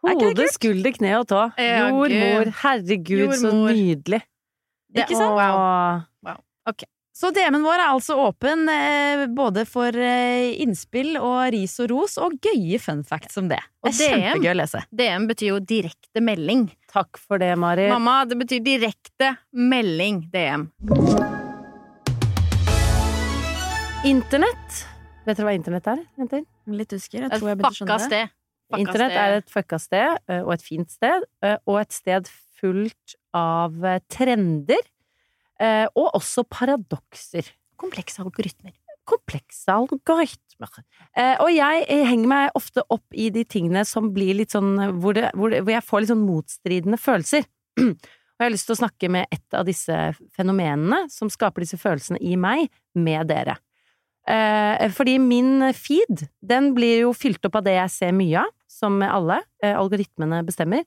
[0.01, 1.45] Hode, skulder, kne og tå.
[1.61, 2.09] Jordmor.
[2.09, 4.25] Herregud, Herregud, så Jordmor.
[4.91, 5.07] Nydelig.
[5.07, 5.39] Ikke sant?
[5.39, 6.87] Åh.
[7.21, 12.15] Så DM-en vår er altså åpen eh, både for eh, innspill og ris og ros,
[12.17, 13.59] og gøye fun facts som det.
[13.83, 14.23] Det er DM.
[14.23, 14.81] kjempegøy å lese.
[14.89, 16.63] DM betyr jo direkte melding.
[16.89, 17.89] Takk for det, Mari.
[17.91, 20.65] Mamma, det betyr direkte melding, DM.
[24.07, 24.81] Internett.
[25.27, 26.47] Vet dere hva internett er, jenter?
[26.73, 27.27] Litt usikker.
[27.27, 28.27] Jeg tror jeg begynte å skjønne det.
[28.81, 33.17] Internett er et fucka sted, eh, og et fint sted, eh, og et sted fullt
[33.37, 34.85] av eh, trender.
[35.61, 37.49] Eh, og også paradokser.
[37.79, 38.73] Komplekse algoritmer.
[39.09, 40.81] Komplekse algoritmer.
[41.17, 45.17] Eh, og jeg, henger meg ofte opp i de tingene som blir litt sånn hvor,
[45.17, 47.47] det, hvor, det, hvor jeg får litt sånn motstridende følelser.
[47.81, 49.95] Og jeg har lyst til å snakke med et av disse
[50.33, 53.53] fenomenene som skaper disse følelsene i meg, med dere.
[54.97, 58.97] Fordi min feed, den blir jo fylt opp av det jeg ser mye av, som
[59.05, 59.37] alle.
[59.61, 60.81] Algoritmene bestemmer.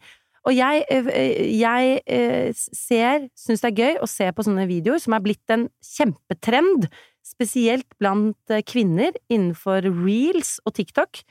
[0.45, 5.01] Og jeg, eh, jeg eh, ser, syns det er gøy å se på sånne videoer
[5.01, 6.89] som er blitt en kjempetrend,
[7.25, 11.23] spesielt blant eh, kvinner innenfor reels og TikTok,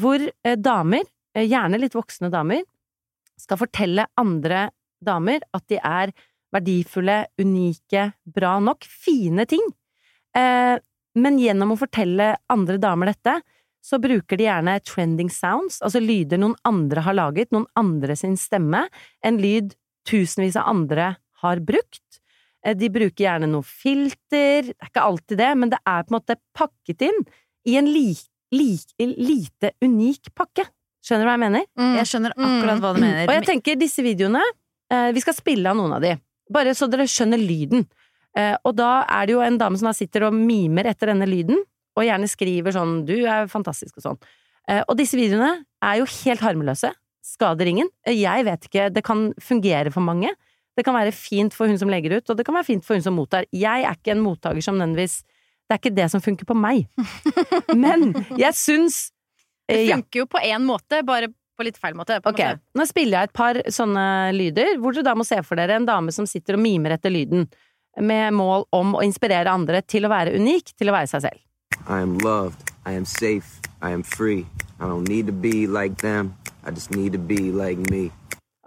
[0.00, 1.04] hvor eh, damer,
[1.36, 2.64] eh, gjerne litt voksne damer,
[3.40, 4.70] skal fortelle andre
[5.04, 6.14] damer at de er
[6.54, 9.64] verdifulle, unike, bra nok, fine ting.
[10.38, 10.76] Eh,
[11.20, 13.36] men gjennom å fortelle andre damer dette,
[13.84, 18.36] så bruker de gjerne trending sounds, altså lyder noen andre har laget, noen andre sin
[18.40, 18.86] stemme,
[19.24, 19.74] en lyd
[20.08, 21.10] tusenvis av andre
[21.44, 22.20] har brukt.
[22.64, 26.14] Eh, De bruker gjerne noe filter, det er ikke alltid det, men det er på
[26.14, 27.20] en måte pakket inn
[27.68, 28.14] i en li,
[28.56, 28.70] li,
[29.00, 30.64] lite unik pakke.
[31.04, 31.66] Skjønner du hva jeg mener?
[32.00, 33.26] Jeg skjønner akkurat hva du mener.
[33.28, 34.40] Og jeg tenker disse videoene,
[34.90, 36.14] eh, vi skal spille av noen av de,
[36.50, 37.84] bare så dere skjønner lyden.
[38.34, 41.60] Eh, og da er det jo en dame som sitter og mimer etter denne lyden,
[41.94, 44.18] og gjerne skriver sånn 'du er fantastisk' og sånn.
[44.68, 46.92] Eh, og disse videoene er jo helt harmløse,
[47.24, 47.88] skader ingen.
[48.06, 50.32] Eh, Jeg vet ikke, det kan fungere for mange.
[50.76, 52.94] Det kan være fint for hun som legger ut, og det kan være fint for
[52.94, 53.46] hun som mottar.
[53.52, 55.22] Jeg er ikke en mottaker som nødvendigvis
[55.64, 56.88] Det er ikke det som funker på meg.
[57.74, 59.10] Men jeg syns
[59.66, 60.20] Det funker ja.
[60.20, 62.18] jo på én måte, bare på litt feil måte.
[62.20, 62.60] Ok, måte.
[62.76, 65.86] nå spiller jeg et par sånne lyder, hvor dere da må se for dere en
[65.88, 67.46] dame som sitter og mimer etter lyden,
[67.96, 71.40] med mål om å inspirere andre til å være unik, til å være seg selv.
[71.86, 72.70] I am loved.
[72.86, 73.60] I am safe.
[73.82, 74.46] I am free.
[74.80, 76.34] I don't need to be like them.
[76.64, 78.10] I just need to be like me.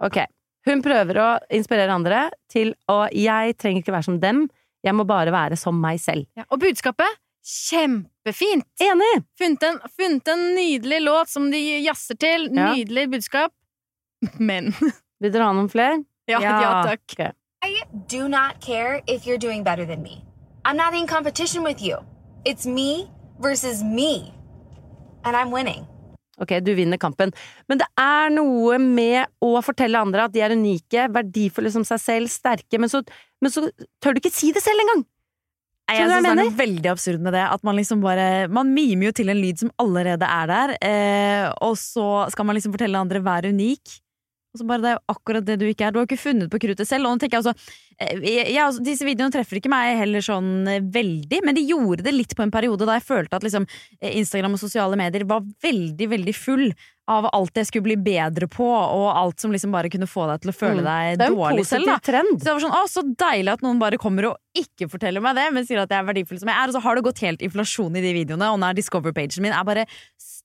[0.00, 0.20] Ok,
[0.66, 4.44] hun prøver å inspirere andre til å Jeg trenger ikke være som dem,
[4.86, 6.28] jeg må bare være som meg selv.
[6.38, 6.44] Ja.
[6.54, 8.66] Og budskapet kjempefint!
[8.82, 9.24] Enig!
[9.38, 12.46] Funnet en, funnet en nydelig låt som de jazzer til.
[12.54, 12.74] Ja.
[12.74, 13.54] Nydelig budskap.
[14.38, 14.70] Men
[15.18, 16.04] Vil dere ha noen flere?
[16.28, 16.54] Ja, Ja.
[16.62, 17.02] ja takk.
[17.12, 17.32] Okay.
[17.64, 20.22] I do not care if you're doing better than me.
[20.64, 21.98] I'm not in competition with you.
[22.48, 23.04] It's me
[23.36, 24.32] versus me.
[25.24, 25.84] And I'm winning.
[26.40, 27.34] Ok, du vinner kampen.
[27.68, 32.00] Men det er noe med å fortelle andre at de er unike, verdifulle som seg
[32.00, 33.02] selv, sterke, men så,
[33.42, 33.66] men så
[34.00, 35.04] tør du ikke si det selv engang!
[35.88, 37.44] Jeg Skjønner synes det er noe veldig absurd med det.
[37.48, 41.44] At man liksom bare Man mimer jo til en lyd som allerede er der, eh,
[41.64, 44.00] og så skal man liksom fortelle andre 'vær unik'.
[44.58, 45.94] Og så bare Det er jo akkurat det du ikke er.
[45.94, 47.06] Du har ikke funnet på kruttet selv.
[47.06, 47.54] Og nå tenker jeg også,
[48.02, 52.02] eh, jeg, jeg, Disse videoene treffer ikke meg heller sånn eh, veldig, men de gjorde
[52.06, 53.66] det litt på en periode da jeg følte at liksom
[54.02, 56.72] eh, Instagram og sosiale medier var veldig, veldig full
[57.08, 60.42] av alt jeg skulle bli bedre på, og alt som liksom bare kunne få deg
[60.42, 60.88] til å føle Mm.
[60.90, 61.88] deg Det en dårlig selv.
[62.04, 62.34] trend.
[62.36, 65.34] så det var sånn, å, så deilig at noen bare kommer og ikke forteller meg
[65.38, 66.68] det, men sier at jeg er verdifull som jeg er.
[66.68, 69.56] Og så har det gått helt inflasjon i de videoene, og nå er Discover-pagen min
[69.56, 69.86] er bare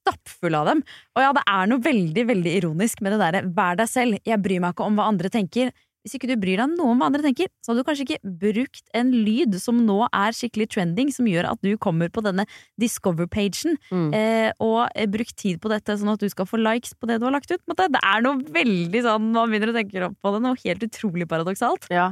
[0.04, 0.84] stappfull av dem.
[1.16, 4.44] Og ja, det er noe veldig, veldig ironisk med det derre vær deg selv, jeg
[4.44, 5.72] bryr meg ikke om hva andre tenker.
[6.04, 8.32] Hvis ikke du bryr deg noe om hva andre tenker, så hadde du kanskje ikke
[8.42, 12.44] brukt en lyd som nå er skikkelig trending, som gjør at du kommer på denne
[12.82, 14.10] Discover-pagen, Mm.
[14.13, 17.22] eh, og eh, brukt tid på dette sånn at du skal få likes på det
[17.22, 17.62] du har lagt ut.
[17.63, 21.30] Det er noe veldig sånn, man begynner å tenke opp på det, noe helt utrolig
[21.32, 21.88] paradoksalt.
[21.89, 22.12] Ja.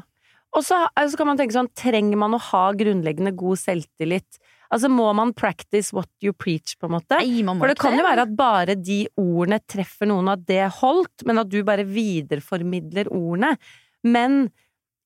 [0.56, 4.40] Og så, så kan man tenke sånn, trenger man å ha grunnleggende god selvtillit?
[4.72, 7.20] Altså, må man practice what you preach, på en måte?
[7.20, 11.26] Nei, For det kan jo være at bare de ordene treffer noen, at det holdt,
[11.28, 13.58] men at du bare videreformidler ordene.
[14.08, 14.46] Men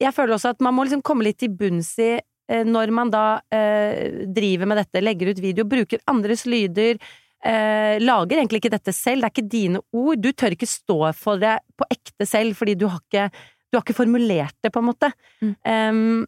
[0.02, 3.12] jeg føler også at man må liksom komme litt til bunns i eh, når man
[3.14, 7.02] da eh, driver med dette, legger ut video, bruker andres lyder,
[7.46, 11.00] eh, lager egentlig ikke dette selv, det er ikke dine ord, du tør ikke stå
[11.18, 13.30] for det på ekte selv, fordi du har ikke,
[13.72, 15.12] du har ikke formulert det, på en måte.
[15.42, 15.56] Mm.
[15.66, 16.24] Um,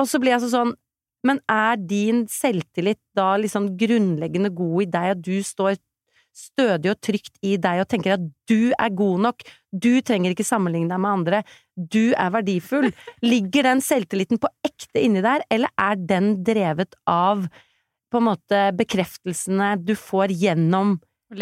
[0.00, 0.76] og så blir jeg altså sånn,
[1.26, 5.78] men er din selvtillit da liksom grunnleggende god i deg, at du står
[6.32, 10.46] stødig og trygt i deg og tenker at du er god nok, du trenger ikke
[10.48, 11.42] sammenligne deg med andre,
[11.76, 12.88] du er verdifull.
[13.32, 17.46] Ligger den selvtilliten på ekte inni der, eller er den drevet av
[18.12, 20.98] på en måte bekreftelsene du får gjennom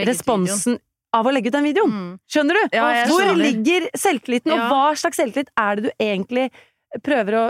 [0.06, 0.78] responsen
[1.14, 1.94] av å legge ut den videoen.
[1.94, 2.10] Mm.
[2.30, 2.76] Skjønner du?
[2.76, 3.40] Ja, Hvor skjønner.
[3.42, 6.50] ligger selvtilliten, og hva slags selvtillit er det du egentlig
[7.06, 7.44] prøver å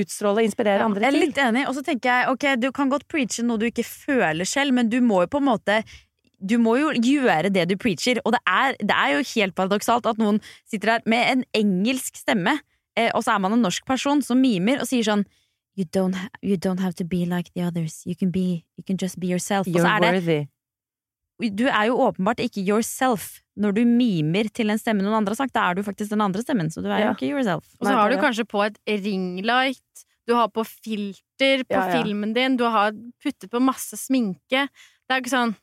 [0.00, 1.06] utstråle og inspirere andre til.
[1.08, 3.68] Jeg er litt enig, og så tenker jeg ok, du kan godt preache noe du
[3.68, 5.82] ikke føler selv, men du må jo på en måte
[6.44, 10.08] du må jo gjøre det du preacher, og det er, det er jo helt paradoksalt
[10.10, 12.58] at noen sitter her med en engelsk stemme,
[12.98, 15.24] eh, og så er man en norsk person som mimer og sier sånn
[15.74, 18.06] You don't, you don't have to be like the others.
[18.06, 19.66] You can, be, you can just be yourself.
[19.66, 20.36] Og så You're er det worthy.
[21.50, 25.44] Du er jo åpenbart ikke yourself når du mimer til en stemme noen andre har
[25.44, 25.54] sagt.
[25.54, 27.06] Da er du faktisk den andre stemmen, så du er Ja.
[27.12, 27.64] jo ikke yourself.
[27.80, 32.02] Og så har du kanskje på et ringlight, du har på filter på Ja, ja.
[32.02, 34.68] filmen din, du har puttet på masse sminke.
[34.68, 35.56] Det er jo ikke sånn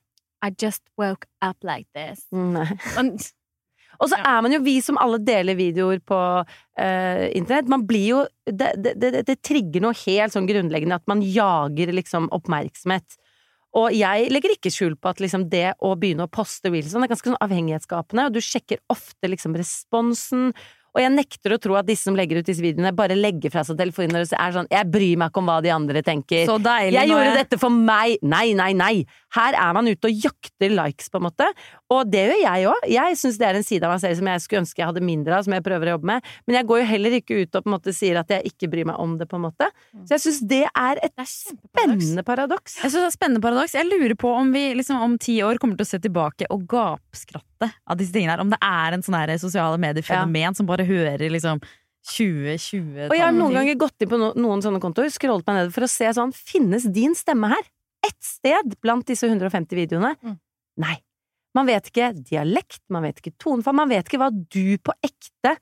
[0.44, 2.26] I just woke up like this.
[2.32, 2.66] Nei.
[2.96, 3.18] Men,
[4.02, 7.68] Og så er man jo vi som alle deler videoer på uh, internett.
[7.70, 11.92] Man blir jo det, det, det, det trigger noe helt sånn grunnleggende at man jager
[11.94, 13.20] liksom oppmerksomhet.
[13.78, 17.06] Og jeg legger ikke skjul på at liksom det å begynne å poste reels sånn
[17.06, 20.50] er ganske sånn avhengighetsskapende, og du sjekker ofte liksom responsen.
[20.92, 23.64] Og jeg nekter å tro at disse som legger ut disse videoene, bare legger fra
[23.68, 26.46] seg telefonen og er sånn 'Jeg bryr meg ikke om hva de andre tenker'.
[26.46, 27.00] Så deilig.
[27.00, 27.38] Jeg gjorde jeg...
[27.42, 28.18] dette for meg!
[28.22, 29.06] Nei, nei, nei!
[29.32, 31.48] Her er man ute og jakter likes, på en måte.
[31.92, 32.88] Og det gjør jeg òg.
[32.92, 35.04] Jeg syns det er en side av meg selv som jeg skulle ønske jeg hadde
[35.08, 36.28] mindre av, som jeg prøver å jobbe med.
[36.48, 38.72] Men jeg går jo heller ikke ut og på en måte sier at jeg ikke
[38.72, 39.70] bryr meg om det, på en måte.
[40.04, 42.78] Så jeg syns det er et det er spennende paradoks.
[42.82, 43.76] Jeg synes det er spennende paradoks.
[43.78, 46.64] Jeg lurer på om vi liksom, om ti år kommer til å se tilbake og
[46.72, 48.44] gapskratte av disse tingene her.
[48.44, 51.62] Om det er en sånn her sosiale medier-fenomen som bare hører liksom
[52.12, 55.60] 2020 Og jeg har noen ganger gått inn på no noen sånne kontoer, scrollet meg
[55.60, 57.68] ned for å se sånn Finnes din stemme her?
[58.08, 60.16] Ett sted blant disse 150 videoene?
[60.26, 60.40] Mm.
[60.82, 60.98] Nei.
[61.54, 65.58] Man vet ikke dialekt, man vet ikke tonefall, man vet ikke hva du på ekte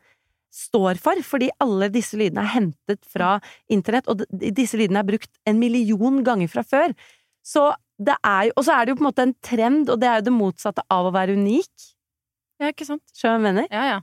[0.53, 3.35] står for, fordi alle disse lydene er hentet fra
[3.73, 6.93] internett, og disse lydene er brukt en million ganger fra før.
[7.45, 7.67] Så
[7.99, 10.09] det er jo, og så er det jo på en måte en trend, og det
[10.09, 11.89] er jo det motsatte av å være unik.
[12.59, 13.03] Ja, ikke sant?
[13.15, 13.69] Skjønner du hva jeg mener?
[13.73, 13.99] Ja, ja.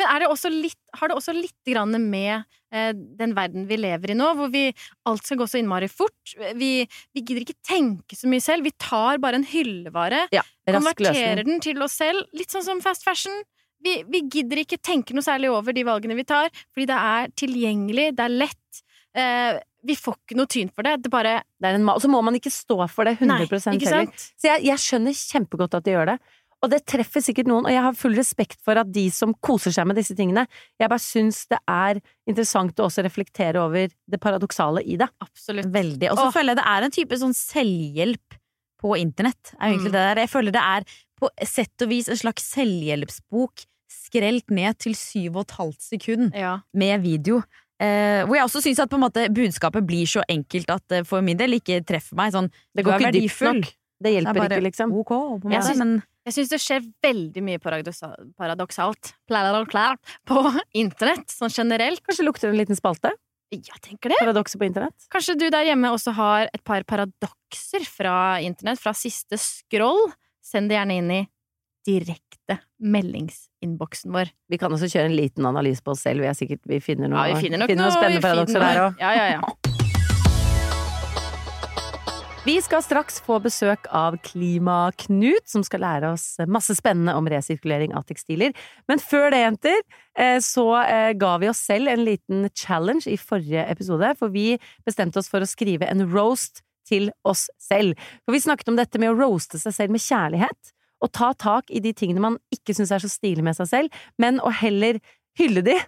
[0.00, 2.42] Men er det også litt, har det også litt grann med
[2.74, 4.66] eh, den verden vi lever i nå, hvor vi
[5.08, 6.34] alt skal gå så innmari fort?
[6.58, 6.72] Vi,
[7.14, 8.66] vi gidder ikke tenke så mye selv.
[8.66, 13.06] Vi tar bare en hyllevare, Ja, konverterer den til oss selv, litt sånn som fast
[13.06, 13.44] fashion.
[13.84, 17.32] Vi, vi gidder ikke tenke noe særlig over de valgene vi tar, fordi det er
[17.36, 18.84] tilgjengelig, det er lett.
[19.14, 20.96] Eh, vi får ikke noe tyn for det.
[21.04, 23.90] Det bare Det en Og så må man ikke stå for det 100 Nei, ikke
[23.90, 24.24] heller.
[24.40, 26.18] Så jeg, jeg skjønner kjempegodt at de gjør det.
[26.64, 29.74] Og det treffer sikkert noen, og jeg har full respekt for at de som koser
[29.74, 30.46] seg med disse tingene.
[30.80, 32.00] Jeg bare syns det er
[32.30, 35.08] interessant å også reflektere over det paradoksale i det.
[35.24, 35.68] Absolutt.
[35.74, 36.10] Veldig.
[36.10, 38.38] Og så føler jeg det er en type sånn selvhjelp
[38.84, 39.52] på internett.
[39.60, 39.96] Er egentlig Mm.
[39.98, 40.20] det der.
[40.24, 40.84] Jeg føler det er
[41.20, 46.34] på sett og vis en slags selvhjelpsbok skrelt ned til syv og et halvt sekund
[46.34, 46.58] Ja.
[46.74, 47.42] med video.
[47.80, 51.36] Eh, hvor jeg også syns at måte budskapet blir så enkelt at det for min
[51.36, 52.32] del ikke treffer meg.
[52.32, 53.64] Sånn, Det går ikke dypt nok.
[53.64, 54.92] Det Det er hjelper bare ikke, liksom.
[54.92, 55.08] Ok,
[55.40, 60.40] på en Jeg men Jeg syns det skjer veldig mye paradoksalt på
[60.82, 62.00] internett, sånn generelt.
[62.06, 63.12] Kanskje lukter det en liten spalte?
[63.52, 64.18] Ja, tenker det.
[64.22, 65.06] Paradokser på internett?
[65.12, 70.08] Kanskje du der hjemme også har et par paradokser fra internett, fra siste scroll?
[70.44, 71.20] Send det gjerne inn i
[71.84, 74.32] direkte meldingsinnboksen vår.
[74.48, 76.24] Vi kan også kjøre en liten analyse på oss selv.
[76.24, 78.82] Vi, er sikkert, vi finner noe, Ja, vi finner nok noen noe spennende paradokser der
[78.86, 79.04] òg.
[79.04, 79.54] Ja, ja, ja.
[82.44, 87.94] Vi skal straks få besøk av Klima-Knut, som skal lære oss masse spennende om resirkulering
[87.96, 88.52] av tekstiler.
[88.84, 89.80] Men før det, jenter,
[90.20, 94.58] eh, så eh, ga vi oss selv en liten challenge i forrige episode, for vi
[94.84, 97.96] bestemte oss for å skrive en roast til oss selv.
[98.26, 101.72] For vi snakket om dette med å roaste seg selv med kjærlighet, og ta tak
[101.72, 105.00] i de tingene man ikke syns er så stilig med seg selv, men å heller
[105.40, 105.80] hylle de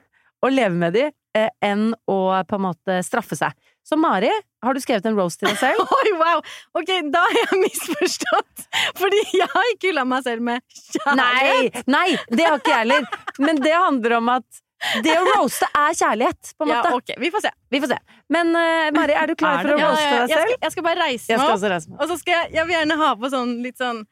[0.46, 1.06] og leve med de,
[1.36, 3.54] eh, enn å på en måte straffe seg.
[3.86, 4.30] Så Mari,
[4.64, 5.82] har du skrevet en roast til deg selv?
[6.00, 6.42] Oi, wow!
[6.80, 8.68] Ok, da har jeg misforstått.
[8.98, 11.82] Fordi jeg har ikke hylla meg selv med kjærlighet.
[11.86, 11.98] Nei!
[11.98, 13.10] Nei, det har ikke jeg heller.
[13.38, 14.64] Men det handler om at
[15.04, 16.90] det å roaste er kjærlighet, på en måte.
[16.90, 17.52] Ja, ok, vi får se.
[17.72, 18.00] Vi får se.
[18.32, 19.84] Men uh, Mari, er du klar Er for å det?
[19.84, 20.50] Ja, roaste ja, deg jeg, selv?
[20.50, 22.98] skal, jeg skal bare reise Jeg meg opp, og så skal jeg, jeg vil gjerne
[23.00, 24.02] ha på sånn litt sånn?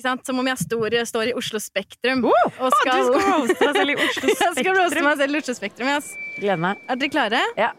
[0.00, 2.24] Som om jeg står, står i Oslo Spektrum.
[2.24, 4.46] og skal, du skal roaste deg selv i Oslo Spektrum.
[4.46, 5.90] jeg skal roaste meg selv i Oslo Spektrum.
[5.92, 6.14] Yes.
[6.38, 6.80] Gleder meg.
[6.88, 7.42] Er dere klare?
[7.60, 7.72] Ja.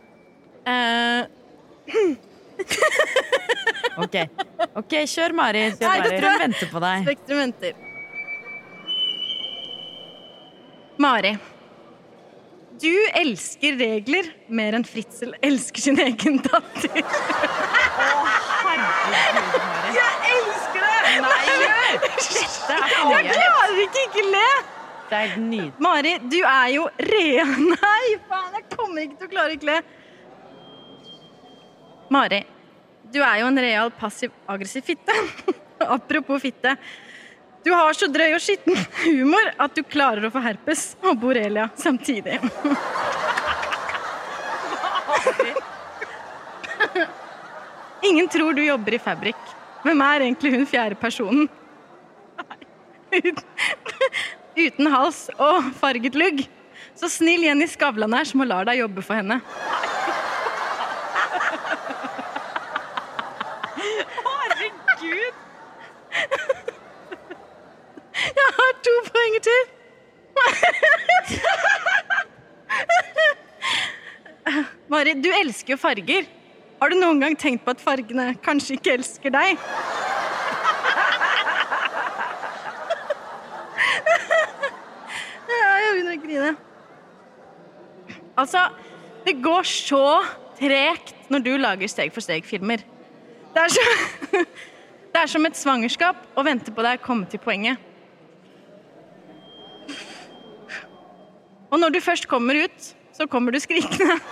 [0.63, 1.23] Uh,
[3.97, 4.15] Ok,
[4.79, 5.65] Ok, kjør Mari.
[5.69, 7.07] Nei, det tror Spektrum venter på deg.
[7.07, 7.73] Spektrum venter.
[11.03, 11.33] Mari.
[12.83, 17.03] Du elsker regler mer enn Fritzel elsker sin egen datter.
[17.03, 18.33] Å, oh,
[19.13, 19.72] det!
[22.69, 24.47] Jeg klarer ikke ikke le!
[25.09, 25.73] Det er nydelig.
[25.83, 27.45] Mari, du er jo rea...
[27.73, 29.77] Nei, faen, jeg kommer ikke til å klare ikke le.
[32.13, 32.41] Mari,
[33.13, 35.13] du er jo en real passiv-aggressiv fitte.
[35.97, 36.71] Apropos fitte.
[37.63, 41.69] Du har så drøy og skitten humor at du klarer å få herpes og borrelia
[41.79, 42.39] samtidig.
[48.09, 49.35] Ingen tror du jobber i Fabrik.
[49.83, 51.47] Hvem er egentlig hun fjerde personen?
[54.63, 56.43] Uten, hals og farget lugg.
[56.97, 59.39] Så snill Jenny Skavlan er som lar deg jobbe for henne.
[64.23, 65.33] Herregud!
[68.23, 69.61] Jeg har to poenger til.
[74.93, 76.23] Mari, du elsker jo farger.
[76.81, 79.57] Har du noen gang tenkt på at fargene kanskje ikke elsker deg?
[85.53, 86.51] Ja, jeg begynner å grine.
[88.43, 88.65] Altså,
[89.23, 90.05] det går så
[90.59, 92.83] tregt når du lager steg-for-steg-filmer.
[93.53, 94.43] Det, er
[95.13, 97.79] det er som et svangerskap å vente på deg å komme til poenget.
[101.71, 104.19] Og når du først kommer ut, så kommer du skrikende.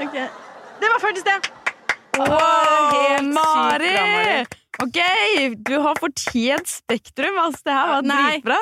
[0.00, 0.28] Okay.
[0.80, 1.50] Det var faktisk det.
[2.16, 3.92] Wow, Mari!
[3.92, 4.46] Mari!
[4.80, 4.98] Ok,
[5.66, 8.58] du har fortjent Spektrum, Altså, Det her var dritbra.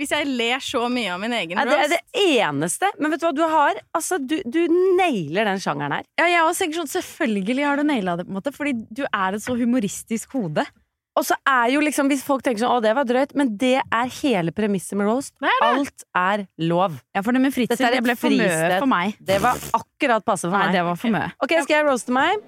[0.00, 2.90] hvis jeg ler så mye av min egen roast det er det eneste.
[2.98, 4.60] Men vet du hva, du har Altså, du, du
[4.98, 6.06] nailer den sjangeren her.
[6.20, 9.04] Ja, jeg også tenker sånn, Selvfølgelig har du naila det, på en måte fordi du
[9.08, 10.64] er et så humoristisk hode.
[11.12, 13.82] Og så er jo liksom, hvis folk tenker sånn 'Å, det var drøyt', men det
[13.84, 15.34] er hele premisset med roast.
[15.60, 16.96] Alt er lov.
[17.14, 19.16] Ja, for det med er det et ble for mye for meg.
[19.20, 20.72] Det var akkurat passe for Nei, meg.
[20.72, 21.32] det var for mye.
[21.44, 22.40] Ok, skal jeg roaste meg?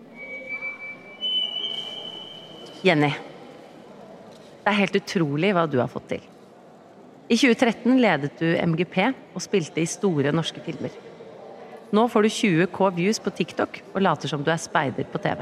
[2.85, 3.09] Jenny.
[4.61, 6.25] Det er helt utrolig hva du har fått til.
[7.33, 8.99] I 2013 ledet du MGP
[9.33, 10.93] og spilte i store norske filmer.
[11.97, 15.21] Nå får du 20 K views på TikTok og later som du er speider på
[15.25, 15.41] TV.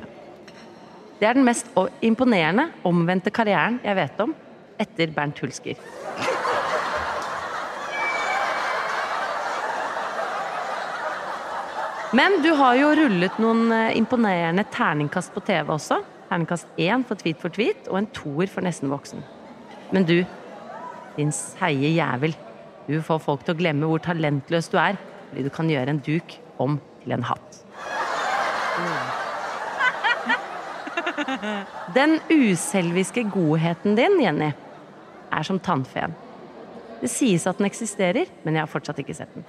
[1.19, 1.67] Det er den mest
[2.03, 4.37] imponerende omvendte karrieren jeg vet om,
[4.79, 5.83] etter Bernt Hulsker.
[12.13, 16.03] Men du har jo rullet noen eh, imponerende terningkast på TV også.
[16.33, 19.21] Terningkast én for Tweet for tweet og en toer for Nesten voksen.
[19.93, 20.23] Men du,
[21.19, 22.33] din seige jævel,
[22.87, 24.97] du får folk til å glemme hvor talentløs du er,
[25.29, 27.61] fordi du kan gjøre en duk om til en hatt.
[31.93, 34.57] Den uselviske godheten din, Jenny,
[35.29, 36.17] er som tannfeen.
[37.03, 39.45] Det sies at den eksisterer, men jeg har fortsatt ikke sett den.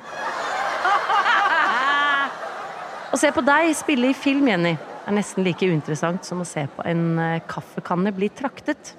[3.14, 4.76] Å se på deg spille i film, Jenny,
[5.08, 8.94] er nesten like uinteressant som å se på en eh, kaffekanne bli traktet.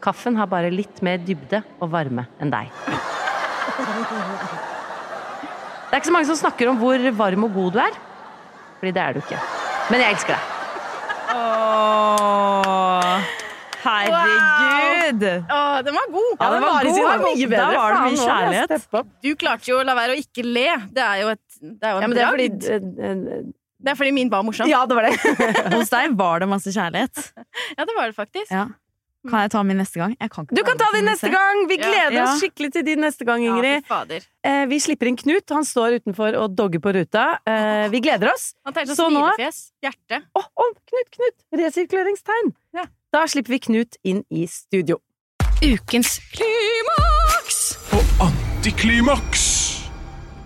[0.00, 2.70] Kaffen har bare litt mer dybde og varme enn deg.
[5.90, 7.98] Det er ikke så mange som snakker om hvor varm og god du er,
[8.78, 9.40] fordi det er du ikke.
[9.90, 10.42] Men jeg elsker deg.
[11.34, 13.18] Åh,
[13.84, 15.22] herregud!
[15.50, 16.34] Åh, den var god!
[16.38, 17.00] Ja, den var god.
[17.10, 17.60] var mye bedre.
[17.60, 18.70] Da var det mye kjærlighet.
[19.26, 20.68] Du klarte jo å la være å ikke le.
[20.94, 22.48] Det er jo et det er jo en Ja, men det er fordi
[23.80, 24.68] Det er fordi min var morsom.
[24.68, 25.16] Ja, det var det.
[25.76, 27.32] Hos deg var det masse kjærlighet.
[27.78, 28.50] Ja, det var det faktisk.
[28.52, 28.66] Ja.
[29.28, 30.14] Kan jeg ta min neste gang?
[30.16, 31.66] Jeg kan ikke Du kan ta din neste gang!
[31.68, 32.22] Vi gleder Ja.
[32.24, 33.84] oss skikkelig til din neste gang, Ingrid.
[34.48, 35.44] Eh, vi slipper inn Knut.
[35.52, 37.26] Han står utenfor og dogger på ruta.
[37.44, 38.54] Eh, vi gleder oss.
[38.64, 39.60] Han tegner Så sånn smilefjes.
[39.84, 40.22] Hjerte.
[40.32, 41.36] Å, å, Knut, Knut!
[41.52, 42.54] Resirkuleringstegn.
[42.80, 42.86] Ja.
[43.12, 45.02] Da slipper vi Knut inn i studio.
[45.60, 47.60] Ukens klimaks!
[47.92, 49.59] Og antiklimaks!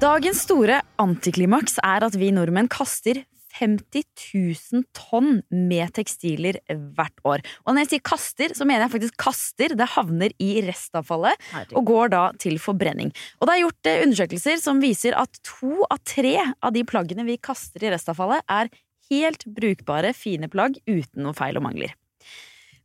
[0.04, 3.22] Dagens store antiklimaks er at vi nordmenn kaster
[3.56, 4.02] 50
[4.34, 7.44] 000 tonn med tekstiler hvert år.
[7.64, 9.72] Og når jeg sier kaster, så mener jeg faktisk kaster.
[9.78, 13.14] Det havner i restavfallet og går da til forbrenning.
[13.40, 17.24] Og det er gjort eh, undersøkelser som viser at to av tre av de plaggene
[17.24, 18.68] vi kaster i restavfallet, er
[19.08, 21.96] helt brukbare, fine plagg uten noe feil og mangler.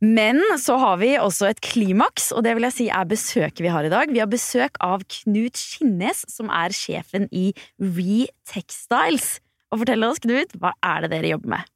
[0.00, 3.72] Men så har vi også et klimaks, og det vil jeg si er besøket vi
[3.72, 4.08] har i dag.
[4.08, 9.34] Vi har besøk av Knut Skinnes, som er sjefen i Retextiles.
[9.68, 11.68] Og fortell oss, Knut, hva er det dere jobber med?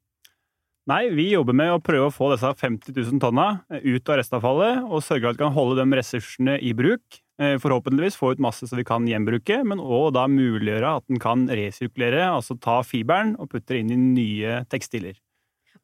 [0.88, 4.82] Nei, vi jobber med å prøve å få disse 50 000 tonna ut av restavfallet,
[4.84, 7.20] og sørge for at vi kan holde de ressursene i bruk.
[7.40, 11.20] Eh, Forhåpentligvis få ut masse som vi kan gjenbruke, men òg da muliggjøre at den
[11.20, 15.16] kan resirkulere, altså ta fiberen og putte det inn i nye tekstiler.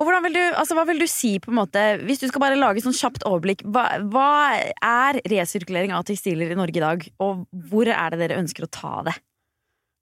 [0.00, 2.42] Og hvordan vil du, altså, Hva vil du si, på en måte, hvis du skal
[2.42, 7.04] bare lage sånn kjapt overblikk, hva, hva er resirkulering av tekstiler i Norge i dag,
[7.20, 9.18] og hvor er det dere ønsker å ta det?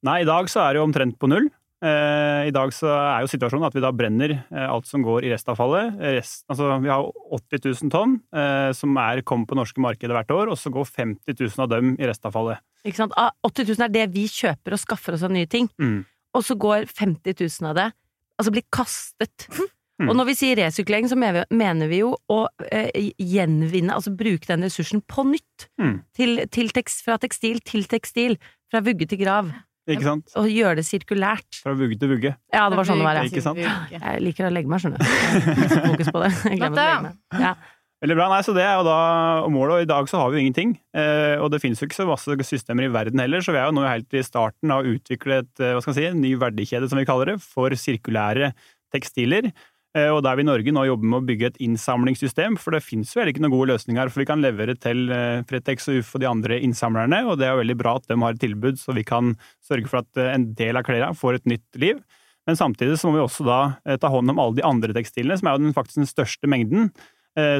[0.07, 1.51] Nei, i dag så er det jo omtrent på null.
[1.83, 5.27] Eh, I dag så er jo situasjonen at vi da brenner eh, alt som går
[5.27, 5.99] i restavfallet.
[6.15, 10.35] Rest, altså, vi har 80 000 tonn eh, som er, kommer på norske markedet hvert
[10.35, 12.63] år, og så går 50 000 av dem i restavfallet.
[12.87, 13.19] Ikke sant?
[13.19, 15.67] Ah, 80 000 er det vi kjøper og skaffer oss av nye ting.
[15.83, 16.05] Mm.
[16.39, 17.91] Og så går 50 000 av det
[18.39, 19.49] altså blir kastet.
[19.99, 20.11] Mm.
[20.13, 22.41] Og når vi sier resirkulering, så mener vi, jo å
[22.71, 25.69] eh, gjenvinne, altså bruke den ressursen på nytt.
[25.81, 25.97] Mm.
[26.15, 28.39] Til, til tekst, fra tekstil til tekstil.
[28.71, 29.51] Fra vugge til grav.
[29.89, 30.29] Ikke sant?
[30.37, 31.63] Og gjøre det sirkulært.
[31.65, 32.35] Fra vugge til vugge.
[32.53, 33.25] Ja, det var sånn det var, ja.
[33.31, 33.59] Ikke sant?
[33.59, 35.09] Jeg liker å legge meg, skjønner du.
[35.09, 36.31] Jeg fokus på det.
[36.45, 37.19] Jeg glemmer å legge meg.
[37.41, 37.55] Ja.
[37.99, 38.29] Veldig bra.
[38.31, 38.99] Nei, så det er jo da
[39.51, 40.77] målet, og i dag så har vi jo ingenting.
[40.95, 43.67] Eh, og det finnes jo ikke så masse systemer i verden heller, så vi er
[43.67, 46.23] jo nå helt i starten av å utvikle et, eh, hva skal jeg si, en
[46.23, 48.53] ny verdikjede, som vi kaller det, for sirkulære
[48.95, 49.51] tekstiler.
[49.97, 52.85] Eh, Og der vi i Norge nå jobber med å bygge et innsamlingssystem, for det
[52.85, 54.13] finnes heller ikke noen gode løsninger.
[54.13, 57.49] For vi kan levere til eh, Fretex og UF og de andre innsamlerne, og det
[57.49, 59.35] er veldig bra at de har et tilbud, så vi kan
[59.65, 62.03] sørge for at eh, en del av klærne får et nytt liv.
[62.49, 63.61] Men samtidig så må vi også da
[64.01, 66.87] ta hånd om alle de andre tekstilene, som er jo den, faktisk den største mengden,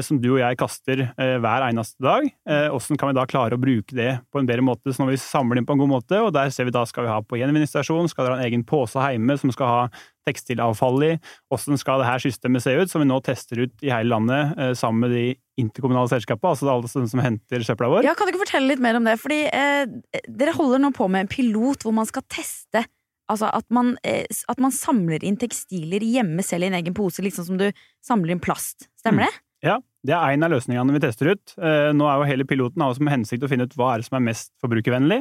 [0.03, 2.27] som du og jeg kaster eh, hver eneste dag.
[2.49, 5.13] Eh, Hvordan kan vi da klare å bruke det på en bedre måte, så når
[5.13, 7.19] vi samler inn på en god måte, og der ser vi da skal vi ha
[7.23, 9.81] på gjenvinningsstasjon, skal dere ha en egen pose hjemme som skal ha
[10.27, 11.13] tekstilavfall i,
[11.49, 14.59] hvordan skal det her systemet se ut, som vi nå tester ut i hele landet
[14.59, 15.25] eh, sammen med de
[15.59, 18.05] interkommunale selskapene, altså alle som som henter søpla vår.
[18.07, 19.17] Ja, kan du ikke fortelle litt mer om det?
[19.21, 19.83] Fordi eh,
[20.27, 22.85] dere holder nå på med en pilot hvor man skal teste
[23.29, 27.21] Altså at man, eh, at man samler inn tekstiler hjemme selv i en egen pose,
[27.21, 27.67] liksom som du
[28.01, 28.87] samler inn plast.
[28.97, 29.33] Stemmer det?
[29.65, 31.53] Ja, det er en av løsningene vi tester ut.
[31.59, 34.01] Eh, Nå er jo hele piloten har oss som hensikt å finne ut hva er
[34.01, 35.19] det som er mest forbrukervennlig,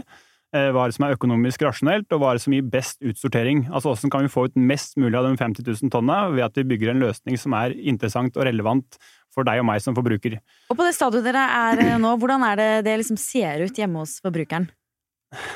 [0.55, 3.03] eh, hva er det som er økonomisk rasjonelt, og hva er det som gir best
[3.03, 3.67] utsortering.
[3.73, 6.61] Altså hvordan kan vi få ut mest mulig av de 50 000 tonna ved at
[6.61, 9.01] vi bygger en løsning som er interessant og relevant
[9.35, 10.39] for deg og meg som forbruker.
[10.71, 13.83] Og på det stadiet dere er eh, nå, hvordan er det det liksom ser ut
[13.83, 14.71] hjemme hos forbrukeren?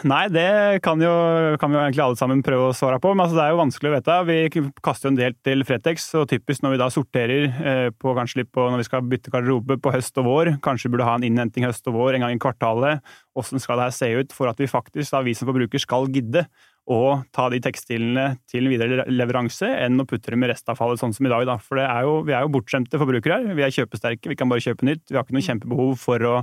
[0.05, 1.11] Nei, det kan jo,
[1.57, 3.89] kan jo egentlig alle sammen prøve å svare på, men altså, det er jo vanskelig
[3.89, 4.16] å vite.
[4.29, 8.12] Vi kaster jo en del til Fretex, og typisk når vi da sorterer eh, på
[8.18, 11.14] kanskje litt på når vi skal bytte garderobe på høst og vår, kanskje burde ha
[11.16, 13.01] en innhenting høst og vår en gang i kvartalet,
[13.33, 16.11] hvordan skal det her se ut for at vi faktisk, da vi som forbruker, skal
[16.12, 16.45] gidde
[16.93, 17.01] å
[17.33, 21.33] ta de tekstilene til videre leveranse, enn å putte dem i restavfallet sånn som i
[21.33, 21.47] dag.
[21.49, 21.57] Da.
[21.62, 23.57] For er jo, vi er jo bortskjemte forbrukere her.
[23.57, 25.07] Vi er kjøpesterke, vi kan bare kjøpe nytt.
[25.09, 26.39] Vi har ikke noe kjempebehov for å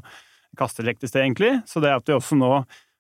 [0.58, 1.58] kaste det til sted, egentlig.
[1.70, 2.54] Så det at vi også nå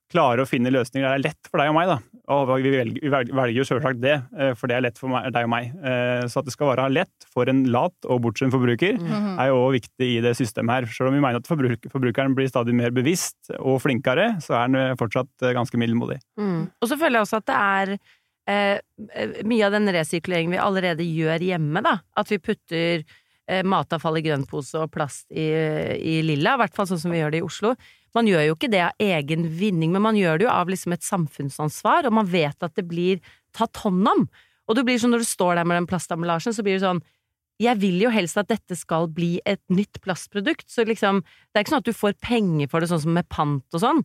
[0.09, 1.97] klarer å finne løsninger der det er lett for deg og meg, da.
[2.33, 5.09] Og vi velger, vi velger velger jo selvsagt det, eh, for det er lett for
[5.13, 5.71] meg, deg og meg.
[5.85, 9.39] Eh, Så at det skal være lett for en lat og bortskjemt forbruker, Mhm.
[9.39, 10.85] er jo også viktig i det systemet her.
[10.87, 14.61] Selv om vi mener at forbruk, forbrukeren blir stadig mer bevisst og flinkere, så er
[14.67, 16.19] han fortsatt eh, ganske middelmodig.
[16.39, 16.71] Mm.
[16.81, 17.99] Og så føler jeg også at det er
[18.49, 21.99] eh, mye av den resirkuleringen vi allerede gjør hjemme, da.
[22.17, 23.03] At vi putter
[23.47, 25.45] eh, matavfall i grønn pose og plast i,
[25.97, 27.75] i lilla, i hvert fall sånn som vi gjør det i Oslo.
[28.17, 30.95] Man gjør jo ikke det av egen vinning, men man gjør det jo av liksom
[30.95, 33.21] et samfunnsansvar, og man vet at det blir
[33.55, 34.27] tatt hånd om.
[34.69, 37.03] Og det blir sånn når du står der med den plastemballasjen, så blir det sånn
[37.59, 41.65] jeg vil jo helst at dette skal bli et nytt plastprodukt, så liksom Det er
[41.65, 43.99] ikke sånn at du får penger for det, sånn som med pant og sånn,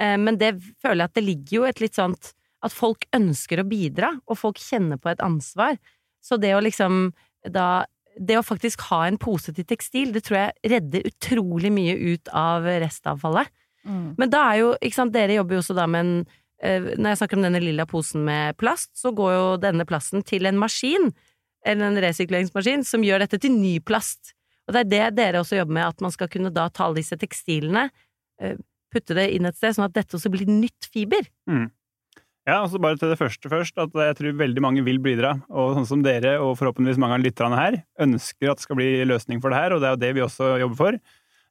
[0.00, 3.62] eh, men det føler jeg at det ligger jo et litt sånt At folk ønsker
[3.62, 5.76] å bidra, og folk kjenner på et ansvar.
[6.20, 7.12] Så det å liksom
[7.46, 7.86] da
[8.18, 12.30] det å faktisk ha en pose til tekstil, det tror jeg redder utrolig mye ut
[12.36, 13.50] av restavfallet.
[14.20, 16.14] Men da er jo, ikke sant, dere jobber jo også da med en
[16.60, 20.24] eh, Når jeg snakker om denne lilla posen med plast, så går jo denne plasten
[20.26, 21.12] til en maskin,
[21.64, 24.34] eller en resirkuleringsmaskin, som gjør dette til ny plast.
[24.68, 27.00] Og det er det dere også jobber med, at man skal kunne da ta alle
[27.00, 27.88] disse tekstilene,
[28.42, 28.58] eh,
[28.92, 31.28] putte det inn et sted, sånn at dette også blir nytt fiber.
[31.48, 31.68] Mm.
[32.48, 35.34] Ja, altså bare til det første først, at jeg tror veldig mange vil bidra.
[35.52, 38.86] Og sånn som dere, og forhåpentligvis mange av lytterne her, ønsker at det skal bli
[39.04, 40.96] løsning for det her, og det er jo det vi også jobber for.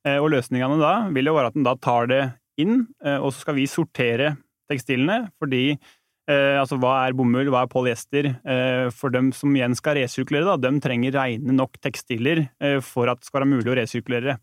[0.08, 2.24] Eh, Og løsningene da vil jo være at en da tar det
[2.58, 4.32] inn, eh, og så skal vi sortere
[4.72, 8.32] tekstilene, fordi eh, altså hva er bomull, hva er polyester?
[8.98, 12.48] For dem som igjen skal resirkulere, da, de trenger reine nok tekstiler
[12.82, 14.40] for at det skal være mulig å resirkulere.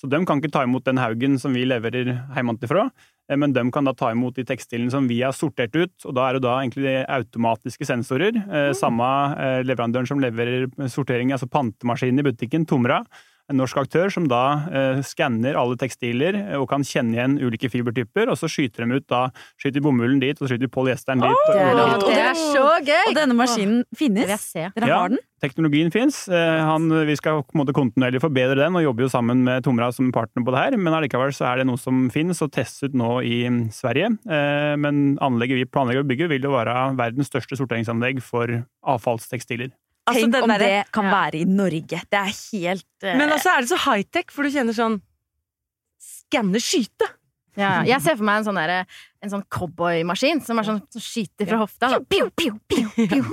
[0.00, 2.88] Så de kan ikke ta imot den haugen som vi leverer hjemmefra,
[3.36, 6.28] men de kan da ta imot de tekstilene som vi har sortert ut, og da
[6.28, 8.38] er det da egentlig de automatiske sensorer.
[8.38, 8.72] Mm.
[8.78, 13.02] Samme eh, leverandøren som leverer sortering, altså pantemaskinen i butikken, Tomra,
[13.48, 17.70] en norsk aktør som da eh, skanner alle tekstiler eh, og kan kjenne igjen ulike
[17.72, 19.28] fibertyper, og så skyter de ut da,
[19.60, 21.30] skyter bomullen dit, og så skyter polyesteren dit.
[21.32, 23.06] og- det er og- Det er så gøy!
[23.08, 24.52] Og denne maskinen finnes?
[24.52, 24.98] Dere Ja.
[25.00, 25.18] har den?
[25.40, 26.26] Teknologien fins.
[26.26, 30.10] Vi skal på en måte kontinuerlig forbedre den, og jobber jo sammen med Tomra som
[30.10, 30.76] partner på det her.
[30.76, 34.18] Men allikevel så er det noe som finnes og testes ut nå i mm, Sverige.
[34.28, 38.46] Eh, Men anlegget vi planlegger å bygge, vil jo være verdens største sorteringsanlegg for
[38.84, 39.70] avfallstekstiler.
[40.08, 42.00] Altså, Tenk om der, det kan være i Norge.
[42.08, 43.12] Det er helt uh...
[43.20, 44.98] Men altså er det så high-tech, for du kjenner sånn
[45.98, 47.08] Skanne, skyte!
[47.58, 48.84] Ja, jeg ser for meg en sånn, derre-
[49.24, 51.88] en sånn cowboymaskin som er sånn som skyter fra hofta.
[51.96, 53.24] Sånn, piu, piu, piu, piu.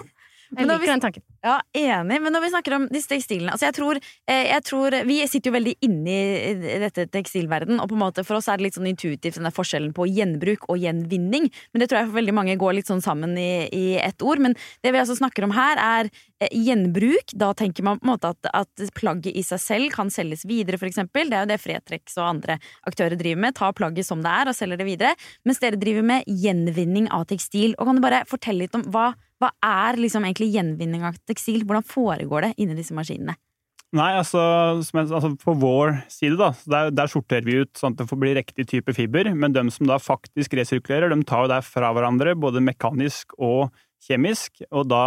[0.52, 1.24] Jeg liker vi, den tanken.
[1.46, 2.20] Ja, enig.
[2.22, 5.52] Men når vi snakker om disse tekstilene altså jeg, tror, eh, jeg tror Vi sitter
[5.52, 8.78] jo veldig inne i dette tekstilverden, og på en måte for oss er det litt
[8.78, 11.50] sånn intuitivt den der forskjellen på gjenbruk og gjenvinning.
[11.74, 14.42] Men det tror jeg for veldig mange går litt sånn sammen i, i ett ord.
[14.44, 16.10] Men det vi altså snakker om her, er
[16.44, 17.36] eh, gjenbruk.
[17.38, 20.80] Da tenker man på en måte at, at plagget i seg selv kan selges videre,
[20.86, 21.32] eksempel.
[21.32, 23.58] Det er jo det Fretex og andre aktører driver med.
[23.58, 25.16] Tar plagget som det er, og selger det videre.
[25.46, 27.76] Mens dere driver med gjenvinning av tekstil.
[27.80, 31.66] Og kan du bare fortelle litt om hva, hva er liksom egentlig gjenvinning av tekstil?
[31.68, 33.36] Hvordan foregår det inni disse maskinene?
[33.96, 34.42] Nei, altså,
[34.82, 38.20] jeg, altså på vår side, da, der, der sorterer vi ut sånn at det får
[38.20, 39.30] bli riktig type fiber.
[39.38, 43.70] Men de som da faktisk resirkulerer, de tar jo det fra hverandre, både mekanisk og
[44.04, 44.66] kjemisk.
[44.72, 45.06] Og da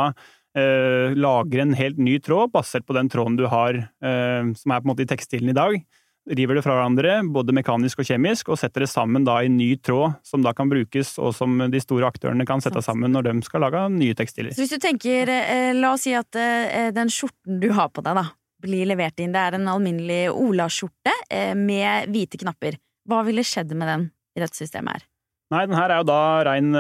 [0.57, 4.81] eh, lager en helt ny tråd basert på den tråden du har, eh, som er
[4.81, 5.81] på en måte i tekstilen i dag.
[6.29, 9.71] River det fra hverandre, både mekanisk og kjemisk, og setter det sammen da i ny
[9.81, 13.35] tråd, som da kan brukes, og som de store aktørene kan sette sammen når de
[13.47, 14.53] skal lage nye tekstiler.
[14.53, 18.05] Så hvis du tenker, eh, la oss si at eh, den skjorten du har på
[18.05, 18.27] deg, da,
[18.63, 19.33] blir levert inn.
[19.33, 22.77] Det er en alminnelig Ola-skjorte eh, med hvite knapper.
[23.09, 25.09] Hva ville skjedd med den i dette systemet her?
[25.55, 26.75] Nei, den her er jo da rein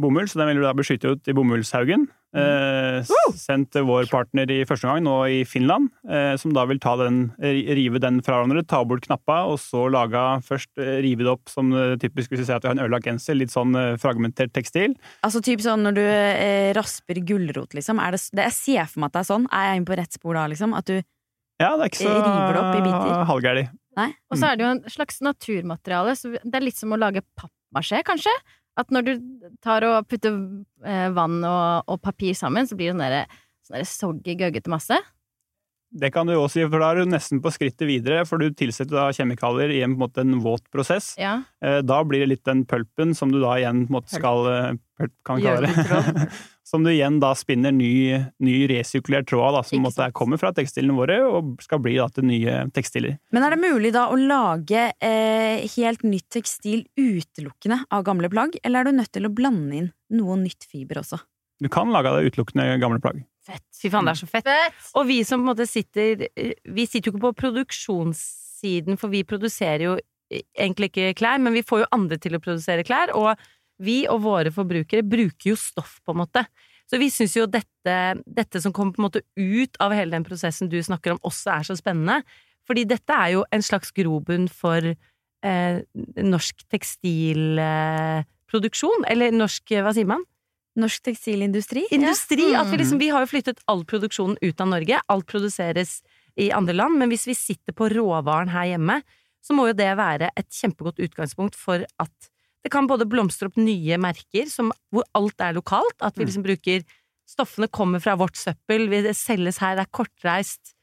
[0.00, 2.06] bomull, så den vil du da beskytte ut i bomullshaugen.
[2.34, 6.96] Eh, sendt vår partner i første gang, nå i Finland, eh, som da vil ta
[6.98, 11.30] den, rive den fra hverandre, ta bort knappa, og så lage først eh, rive det
[11.30, 13.78] opp som eh, typisk hvis vi ser at vi har en ødelagt genser, litt sånn
[13.78, 14.96] eh, fragmentert tekstil.
[15.26, 18.02] Altså typ sånn når du eh, rasper gulrot, liksom.
[18.02, 19.46] Er det, det, jeg ser for meg at det er sånn.
[19.54, 20.74] Er jeg inne på rett spor da, liksom?
[20.74, 20.96] At du
[21.62, 23.24] Ja, det er ikke så River det opp i biter.
[23.30, 23.64] Halvgæli.
[23.94, 27.22] Og så er det jo en slags naturmateriale, så det er litt som å lage
[27.38, 28.32] pappmasjé, kanskje.
[28.80, 29.12] At når du
[29.62, 30.34] tar og putter
[30.82, 33.24] eh, vann og, og papir sammen, så blir det sånn derre
[33.64, 34.98] sånn soggy, gøggete masse.
[35.94, 38.48] Det kan du også si, for da er du nesten på skrittet videre, for du
[38.50, 41.12] tilsetter da kjemikalier i en, på en, måte, en våt prosess.
[41.20, 41.36] Ja.
[41.62, 44.48] Eh, Da blir det litt den pulpen som du da igjen på en måte skal
[44.50, 46.26] eh, Pulp, kan vi kalle det.
[46.64, 50.94] Som du igjen da spinner ny, ny resirkulert tråd da, som er- kommer fra tekstilene
[50.96, 53.18] våre og skal bli da til nye tekstiler.
[53.36, 58.56] Men er det mulig da å lage eh, helt nytt tekstil utelukkende av gamle plagg,
[58.64, 61.18] eller er du nødt til å blande inn noe nytt fiber også?
[61.60, 63.20] Du kan lage det utelukkende gamle plagg.
[63.44, 64.48] Fy faen, det er så fett.
[64.96, 69.20] Og vi som på en måte sitter Vi sitter jo ikke på produksjonssiden, for vi
[69.28, 69.96] produserer jo
[70.32, 73.36] egentlig ikke klær, men vi får jo andre til å produsere klær, og
[73.84, 76.42] vi og våre forbrukere bruker jo stoff, på en måte.
[76.90, 80.26] Så vi syns jo dette, dette som kommer på en måte ut av hele den
[80.26, 82.16] prosessen du snakker om, også er så spennende.
[82.68, 85.76] Fordi dette er jo en slags grobunn for eh,
[86.34, 90.22] norsk tekstilproduksjon, eller norsk, hva sier man?
[90.80, 91.84] Norsk tekstilindustri?
[91.94, 92.50] Industri!
[92.52, 92.64] Ja.
[92.64, 95.00] At vi, liksom, vi har jo flyttet all produksjonen ut av Norge.
[95.12, 96.00] Alt produseres
[96.40, 96.98] i andre land.
[96.98, 99.00] Men hvis vi sitter på råvaren her hjemme,
[99.44, 102.30] så må jo det være et kjempegodt utgangspunkt for at
[102.64, 105.98] det kan både blomstre opp nye merker som, hvor alt er lokalt.
[106.00, 106.84] At vi liksom bruker
[107.24, 110.74] Stoffene kommer fra vårt søppel, vi, det selges her, det er kortreist.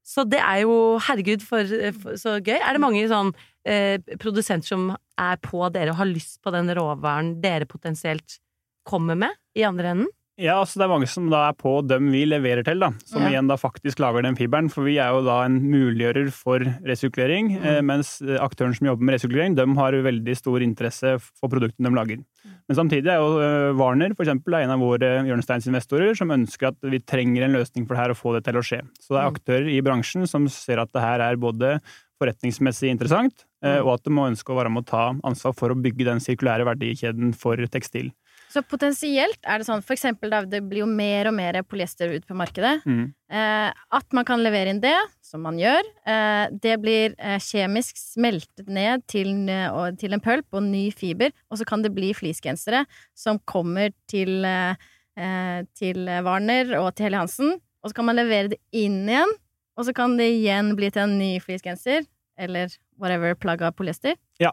[0.00, 1.68] Så det er jo Herregud, for,
[2.00, 2.56] for så gøy.
[2.56, 3.34] Er det mange sånn
[3.68, 4.86] eh, produsenter som
[5.20, 8.38] er på dere og har lyst på den råvaren dere potensielt
[8.88, 10.14] kommer med i andre enden?
[10.38, 12.92] Ja, altså det er mange som da er på dem vi leverer til, da.
[13.10, 13.32] Som Ja.
[13.32, 14.68] igjen da faktisk lager den fiberen.
[14.70, 17.58] For vi er jo da en muliggjører for resirkulering.
[17.58, 17.84] Mm.
[17.84, 22.22] Mens aktøren som jobber med resirkulering, de har veldig stor interesse for produktene de lager.
[22.68, 26.70] Men samtidig er jo eh, Warner for eksempel, er en av våre hjørnesteinsinvestorer som ønsker
[26.70, 28.80] at vi trenger en løsning for det her og få det til å skje.
[29.02, 31.80] Så det er aktører i bransjen som ser at det her er både
[32.22, 35.74] forretningsmessig interessant, eh, og at de må ønske å være med å ta ansvar for
[35.74, 38.12] å bygge den sirkulære verdikjeden for tekstil.
[38.48, 42.14] Så potensielt er det sånn, for eksempel da det blir jo mer og mer polyester
[42.14, 43.12] ut på markedet, Mm.
[43.30, 45.82] eh, at man kan levere inn det, som man gjør.
[46.06, 49.26] Eh, det blir eh, kjemisk smeltet ned til,
[50.00, 54.40] til en pølp og ny fiber, og så kan det bli fleecegensere som kommer til,
[55.74, 59.32] til Warner og til Helly Hansen, og så kan man levere det inn igjen,
[59.76, 62.06] og så kan det igjen bli til en ny fleecegenser,
[62.38, 62.68] eller
[62.98, 64.16] whatever plagg av polyester.
[64.40, 64.52] Ja.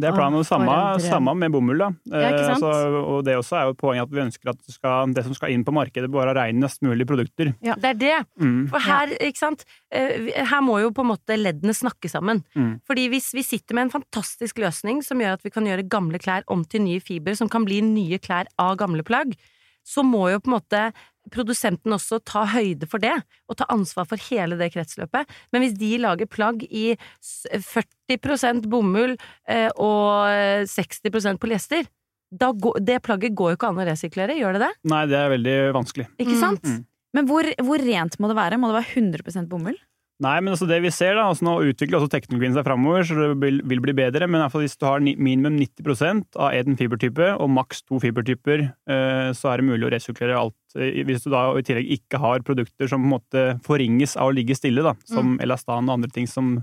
[0.00, 0.38] Det er planen.
[0.40, 0.74] Og samme,
[1.04, 1.90] samme med bomull, da.
[2.08, 2.70] Ja, Eh, altså,
[3.02, 5.52] og det også er jo poenget at vi ønsker at det, skal, det som skal
[5.52, 7.52] inn på markedet, bare være renest mulig produkter.
[7.64, 7.76] Ja.
[7.76, 8.18] Det er det.
[8.40, 8.68] Mm.
[8.72, 12.42] For her, ikke sant, eh, her må jo på en måte leddene snakke sammen.
[12.56, 12.74] Mm.
[12.88, 16.20] Fordi hvis vi sitter med en fantastisk løsning som gjør at vi kan gjøre gamle
[16.22, 19.36] klær om til nye fiber, som kan bli nye klær av gamle plagg,
[19.82, 20.82] så må jo på en måte
[21.30, 23.12] produsenten også ta høyde for det,
[23.48, 25.28] og ta ansvar for hele det kretsløpet.
[25.52, 29.14] Men hvis de lager plagg i s- 40 bomull
[29.48, 31.86] eh, og 60% polyester,
[32.32, 34.72] da går, det plagget går jo ikke an å resirkulere, gjør det det?
[34.88, 36.08] Nei, det er veldig vanskelig.
[36.18, 36.64] Ikke sant?
[36.64, 36.80] Mm.
[37.12, 38.56] Men hvor, hvor rent må det være?
[38.58, 39.76] Må det være 100% bomull?
[40.22, 43.16] Nei, men altså det vi ser da, altså Nå utvikler også teknologien seg framover, så
[43.16, 44.28] det vil, vil bli bedre.
[44.28, 47.98] Men i hvert fall hvis du har minimum 90% av én fibertype og maks to
[48.02, 50.58] fibertyper, eh, så er det mulig å resirkulere alt.
[50.76, 54.30] Eh, Hvis du da i tillegg ikke har produkter som på en måte forringes av
[54.30, 56.58] å ligge stille, da, som elastan og andre ting som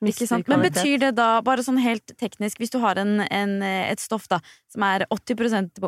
[0.00, 0.48] Ikke sant?
[0.48, 4.30] Men betyr det da, bare sånn helt teknisk, hvis du har en, en, et stoff
[4.32, 4.38] da,
[4.72, 5.36] som er 80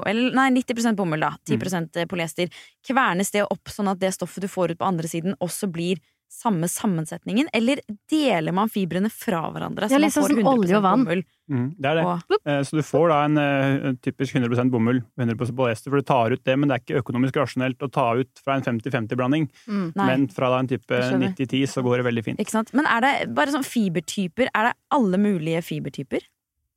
[0.03, 2.11] eller, nei, 90% bomull, da, 10 mm.
[2.11, 5.72] polyester, kvernes det opp sånn at det stoffet du får ut på andre siden, også
[5.72, 6.03] blir
[6.33, 7.80] samme sammensetningen, eller
[8.11, 9.87] deler man fibrene fra hverandre?
[9.91, 11.05] Så ja, litt man sånn får som 100% olje og vann.
[11.53, 12.05] Mm, det er det.
[12.09, 16.03] Og- Eh, Så du får da en en typisk 100% bomull, 100% polyester, for du
[16.03, 19.49] tar ut det, men det er ikke økonomisk rasjonelt å ta ut fra en 50-50-blanding.
[19.68, 19.93] Mm.
[19.95, 22.39] Men fra da en type 90-10 så går det veldig fint.
[22.41, 22.72] Ikke sant?
[22.74, 26.20] Men er det bare sånn fibertyper, er det alle mulige fibertyper?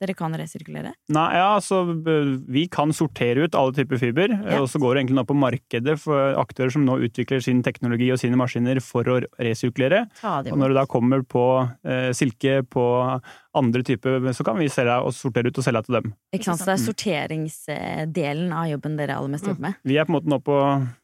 [0.01, 0.91] Dere kan resirkulere?
[1.15, 1.83] Nei, ja, altså
[2.51, 4.59] Vi kan sortere ut alle typer fiber, Ja.
[4.61, 8.11] og så går det egentlig nå på markedet for aktører som nå utvikler sin teknologi
[8.11, 10.05] og sine maskiner for å resirkulere.
[10.23, 11.45] Og når det da kommer på
[11.85, 12.85] eh, silke, på
[13.55, 16.11] andre typer, så kan vi selge og sortere ut og selge til dem.
[16.35, 19.77] Ikke sant, så det er sorteringsdelen av jobben dere aller mest jobber med?
[19.87, 20.57] Vi er på en måte nå på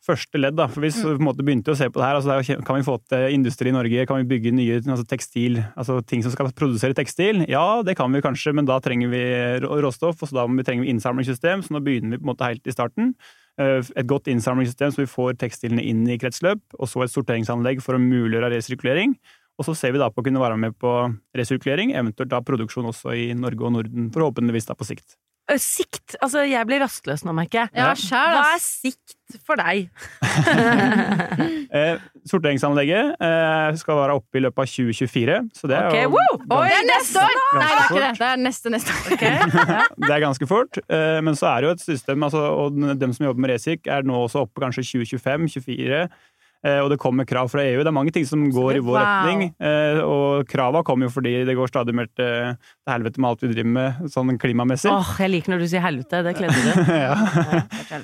[0.05, 0.67] første ledd, da.
[0.71, 2.19] For vi så på en måte begynte å se på det her.
[2.19, 4.05] altså Kan vi få til industri i Norge?
[4.09, 7.45] Kan vi bygge nye altså tekstil, altså ting som skal produsere tekstil?
[7.51, 9.23] Ja, det kan vi kanskje, men da trenger vi
[9.65, 11.63] rå- råstoff, og så da trenger vi innsamlingssystem.
[11.65, 13.13] Så nå begynner vi på en måte helt i starten.
[13.59, 17.81] Eh, Et godt innsamlingssystem så vi får tekstilene inn i kretsløp, og så et sorteringsanlegg
[17.83, 19.15] for å muliggjøre resirkulering.
[19.59, 20.91] Og så ser vi da på å kunne være med på
[21.37, 25.17] resirkulering, eventuelt da produksjon også i Norge og Norden, forhåpentligvis da på sikt.
[25.59, 26.13] Sikt!
[26.23, 27.71] Altså, jeg blir rastløs nå, merker jeg.
[27.75, 29.89] Ja, sjæl, Hva er sikt for deg?
[31.71, 36.17] Eh, sorteringsanlegget eh, skal være oppe i løpet av 2024, så det er okay, jo
[36.17, 37.37] ganske- Oi, Det er neste år!
[37.55, 38.09] Nei, det er ikke det.
[38.19, 39.15] Det er neste neste år.
[40.03, 43.15] Det er ganske fort, eh, men så er det jo et system, altså, og dem
[43.15, 46.01] som jobber med Resirk, er nå også oppe kanskje 2025-2024.
[46.61, 47.79] Og det kommer krav fra EU.
[47.81, 49.01] Det er mange ting som går i vår Wow.
[49.01, 49.55] retning.
[49.59, 52.55] eh, Og krava kommer jo fordi det går stadig mer til
[52.87, 54.91] helvete med alt vi driver med sånn klimamessig.
[54.93, 56.21] Åh, jeg liker når du sier helvete.
[56.27, 56.93] Det kledde du.
[57.05, 57.15] ja.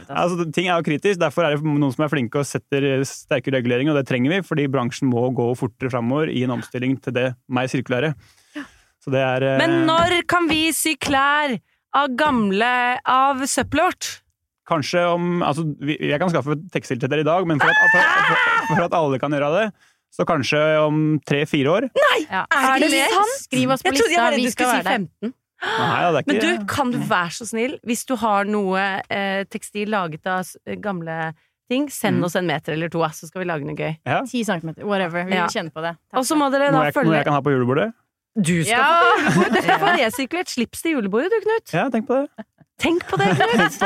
[0.10, 3.54] altså, ting er jo kritisk, derfor er det noen som er flinke og setter sterke
[3.54, 7.14] reguleringer, og det trenger vi, fordi bransjen må gå fortere framover i en omstilling til
[7.14, 8.16] det mer sirkulære.
[9.04, 11.60] Så det er eh, Men når kan vi sy klær
[11.96, 14.10] av gamle av søppelet vårt?
[14.68, 17.76] Kanskje om Altså, vi- jeg kan skaffe tekstil til dere i dag, men for at,
[17.94, 19.74] for, for at alle kan gjøre det,
[20.12, 21.90] så kanskje om tre-fire år.
[22.30, 22.46] Ja.
[22.52, 23.36] Er det sant?
[23.44, 24.30] Skriv oss på Jeg lista.
[24.36, 24.98] Vi du skal skulle være si der.
[24.98, 25.34] 15.
[25.58, 28.78] Nei, det er Men du, kan du være så snill, hvis du har noe
[29.10, 30.46] eh, tekstil laget av
[30.84, 31.34] gamle
[31.70, 32.24] ting, send Mm.
[32.26, 33.98] oss en meter eller to, så skal vi lage noe gøy.
[34.06, 34.22] ja.
[34.24, 35.24] 10 centimeter, whatever.
[35.26, 35.48] Vi Ja.
[35.48, 35.98] vil kjenne på det.
[36.14, 37.94] Og så må dere Noe da følge noe jeg kan ha på julebordet?
[38.40, 39.02] Du skal Ja.
[39.02, 39.54] på julebordet!
[39.54, 41.74] Du skal få resirkulert slips til julebordet, du, Knut.
[41.74, 42.46] Ja, tenk på det.
[42.78, 43.78] Tenk på det, Knut!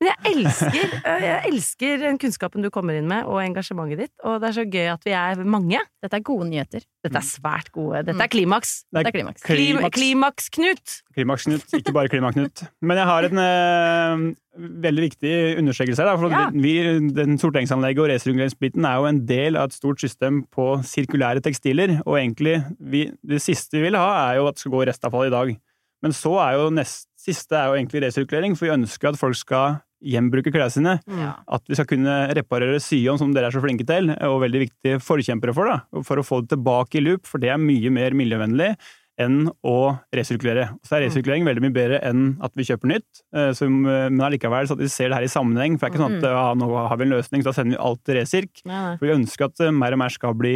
[0.00, 4.12] Men jeg elsker, øh, jeg elsker den kunnskapen du kommer inn med, og engasjementet ditt.
[4.26, 5.78] Og det er så gøy at vi er mange.
[6.02, 6.82] Dette er gode nyheter.
[7.04, 8.00] Dette er svært gode.
[8.08, 8.72] Dette er klimaks.
[8.90, 9.44] Det er klimaks.
[9.46, 10.00] Klim, Klimaks.
[10.00, 10.96] Klimaks-Knut!
[11.14, 12.64] Klimaks-Knut, ikke bare Klimaks-Knut.
[12.82, 14.24] Men jeg har en eh,
[14.88, 16.18] veldig viktig understrekelse her.
[16.24, 16.46] For Ja.
[16.50, 16.74] vi,
[17.20, 22.00] den Sorteringsanlegget og resirkuleringsbiten er jo en del av et stort system på sirkulære tekstiler.
[22.02, 25.28] Og egentlig, vi, det siste vi vil ha, er jo at det skal gå restavfall
[25.30, 25.54] i dag.
[26.00, 29.38] Men så er jo nest siste er jo egentlig resirkulering, for vi ønsker at folk
[29.38, 30.94] skal gjenbruke klærne sine.
[31.44, 34.62] At vi skal kunne reparere, sy om, som dere er så flinke til, og veldig
[34.64, 37.92] viktige forkjempere for, da, for å få det tilbake i loop, for det er mye
[37.92, 38.72] mer miljøvennlig
[39.20, 39.76] enn å
[40.16, 40.70] resirkulere.
[40.86, 44.68] Så er resirkulering veldig mye bedre enn at vi kjøper nytt, eh, så, men allikevel
[44.68, 45.76] så at vi ser det her i sammenheng.
[45.76, 47.76] For det er ikke sånn at ja, nå har vi en løsning, så da sender
[47.76, 48.62] vi alt til resirk.
[48.70, 48.94] Nei.
[48.96, 50.54] For vi ønsker at eh, mer og mer skal bli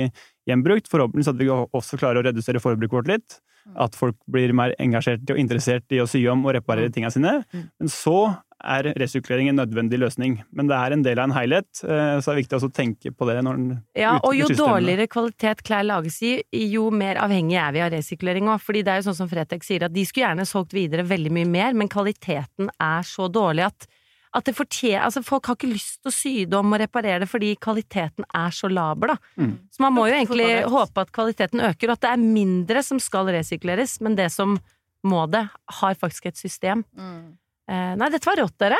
[0.49, 3.39] gjenbrukt, forhåpentligvis at vi også klarer å redusere forbruket vårt litt.
[3.81, 7.39] At folk blir mer engasjert og interessert i å sy om og reparere tingene sine.
[7.53, 8.35] Men så
[8.65, 10.39] er resirkulering en nødvendig løsning.
[10.57, 12.77] Men det er en del av en helhet, eh, så det er viktig også å
[12.77, 13.67] tenke på det når en
[13.97, 14.61] Ja, og jo systemet.
[14.63, 16.43] dårligere kvalitet klær lages i,
[16.73, 18.63] jo mer avhengig er vi av resirkulering òg.
[18.65, 21.33] Fordi det er jo sånn som Fretex sier, at de skulle gjerne solgt videre veldig
[21.33, 23.89] mye mer, men kvaliteten er så dårlig at,
[24.35, 27.21] at det fortjener Altså, folk har ikke lyst til å sy det om og reparere
[27.23, 29.17] det fordi kvaliteten er så laber, da.
[29.39, 29.53] Mm.
[29.71, 32.99] Så man må jo egentlig håpe at kvaliteten øker, og at det er mindre som
[33.03, 34.59] skal resirkuleres, men det som
[35.05, 35.45] må det,
[35.81, 36.83] har faktisk et system.
[36.99, 38.79] Eh, nei, dette var rått, dere.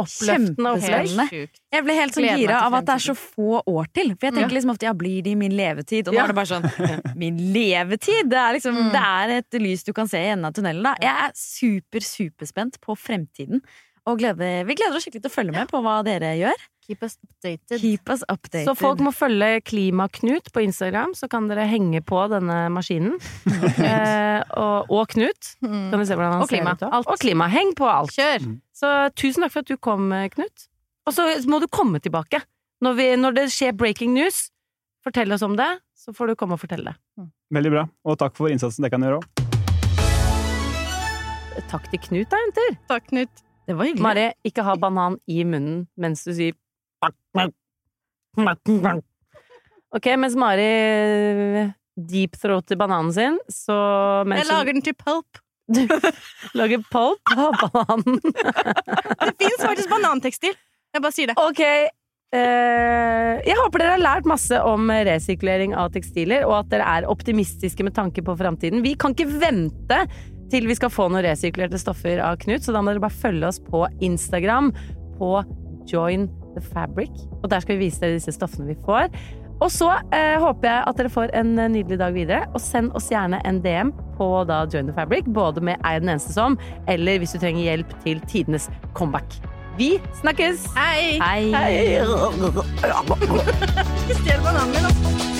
[0.00, 0.70] Oppløftende.
[0.80, 1.48] Kjempespennende.
[1.74, 4.14] Jeg ble helt sånn gira av at det er så få år til.
[4.16, 6.08] For jeg tenker liksom ofte ja, blir det i min levetid?
[6.08, 6.24] Og nå Ja.
[6.24, 8.30] er det bare sånn Min levetid!
[8.32, 8.90] Det er liksom Mm.
[8.94, 10.82] Det er et lys du kan se i enden av tunnelen.
[10.82, 10.94] Da.
[11.04, 13.60] Jeg er super, superspent på fremtiden.
[14.08, 16.62] Og gleder, vi gleder oss skikkelig til å følge med på hva dere gjør.
[16.86, 17.80] Keep us updated.
[17.82, 18.66] Keep us updated.
[18.66, 23.18] Så folk må følge Klimaknut på Instagram, så kan dere henge på denne maskinen.
[23.90, 25.52] eh, og, og Knut.
[25.62, 25.90] Mm.
[25.92, 26.72] Kan vi se hvordan han Og klima.
[26.74, 26.86] ser ut.
[26.86, 26.92] da.
[26.98, 27.10] Alt.
[27.12, 27.50] Og klima.
[27.52, 28.14] Heng på alt.
[28.16, 28.48] Kjør!
[28.80, 30.66] Så tusen takk for at du kom, Knut.
[31.06, 32.40] Og så må du komme tilbake.
[32.80, 34.48] Når, vi, når det skjer breaking news,
[35.04, 35.68] fortell oss om det,
[36.00, 37.28] så får du komme og fortelle det.
[37.52, 39.28] Veldig bra, og takk for innsatsen dere kan gjøre òg.
[41.70, 42.76] Takk til Knut, da, jenter.
[42.88, 43.42] Takk, Knut.
[43.70, 44.02] Det var hyggelig.
[44.02, 46.56] Mari, ikke ha banan i munnen mens du sier
[49.94, 50.66] Ok, mens Mari
[52.00, 53.76] deepthroater bananen sin, så
[54.26, 55.40] mens Jeg lager den til pulp.
[55.70, 55.82] Du
[56.58, 58.20] lager pulp av bananen.
[59.26, 60.54] Det fins faktisk banantekstil.
[60.94, 61.36] Jeg bare sier det.
[61.38, 61.60] Ok.
[61.62, 67.08] eh, jeg håper dere har lært masse om resirkulering av tekstiler, og at dere er
[67.10, 68.82] optimistiske med tanke på framtiden.
[68.86, 70.00] Vi kan ikke vente
[70.50, 73.48] til vi skal få noen resirkulerte stoffer av Knut, så da må dere bare følge
[73.50, 74.72] oss på Instagram
[75.18, 75.34] på
[75.90, 77.12] Join the Fabric.
[77.42, 79.10] Og der skal vi vise dere disse stoffene vi får.
[79.60, 82.46] Og så eh, håper jeg at dere får en eh, nydelig dag videre.
[82.54, 86.12] Og send oss gjerne en DM på da Join the Fabric, både med Er den
[86.14, 89.36] eneste som, eller hvis du trenger hjelp til tidenes comeback.
[89.78, 90.66] Vi snakkes!
[90.76, 91.20] Hei!
[91.20, 91.42] Hei.
[94.08, 95.39] Ikke stjel bananen min, altså.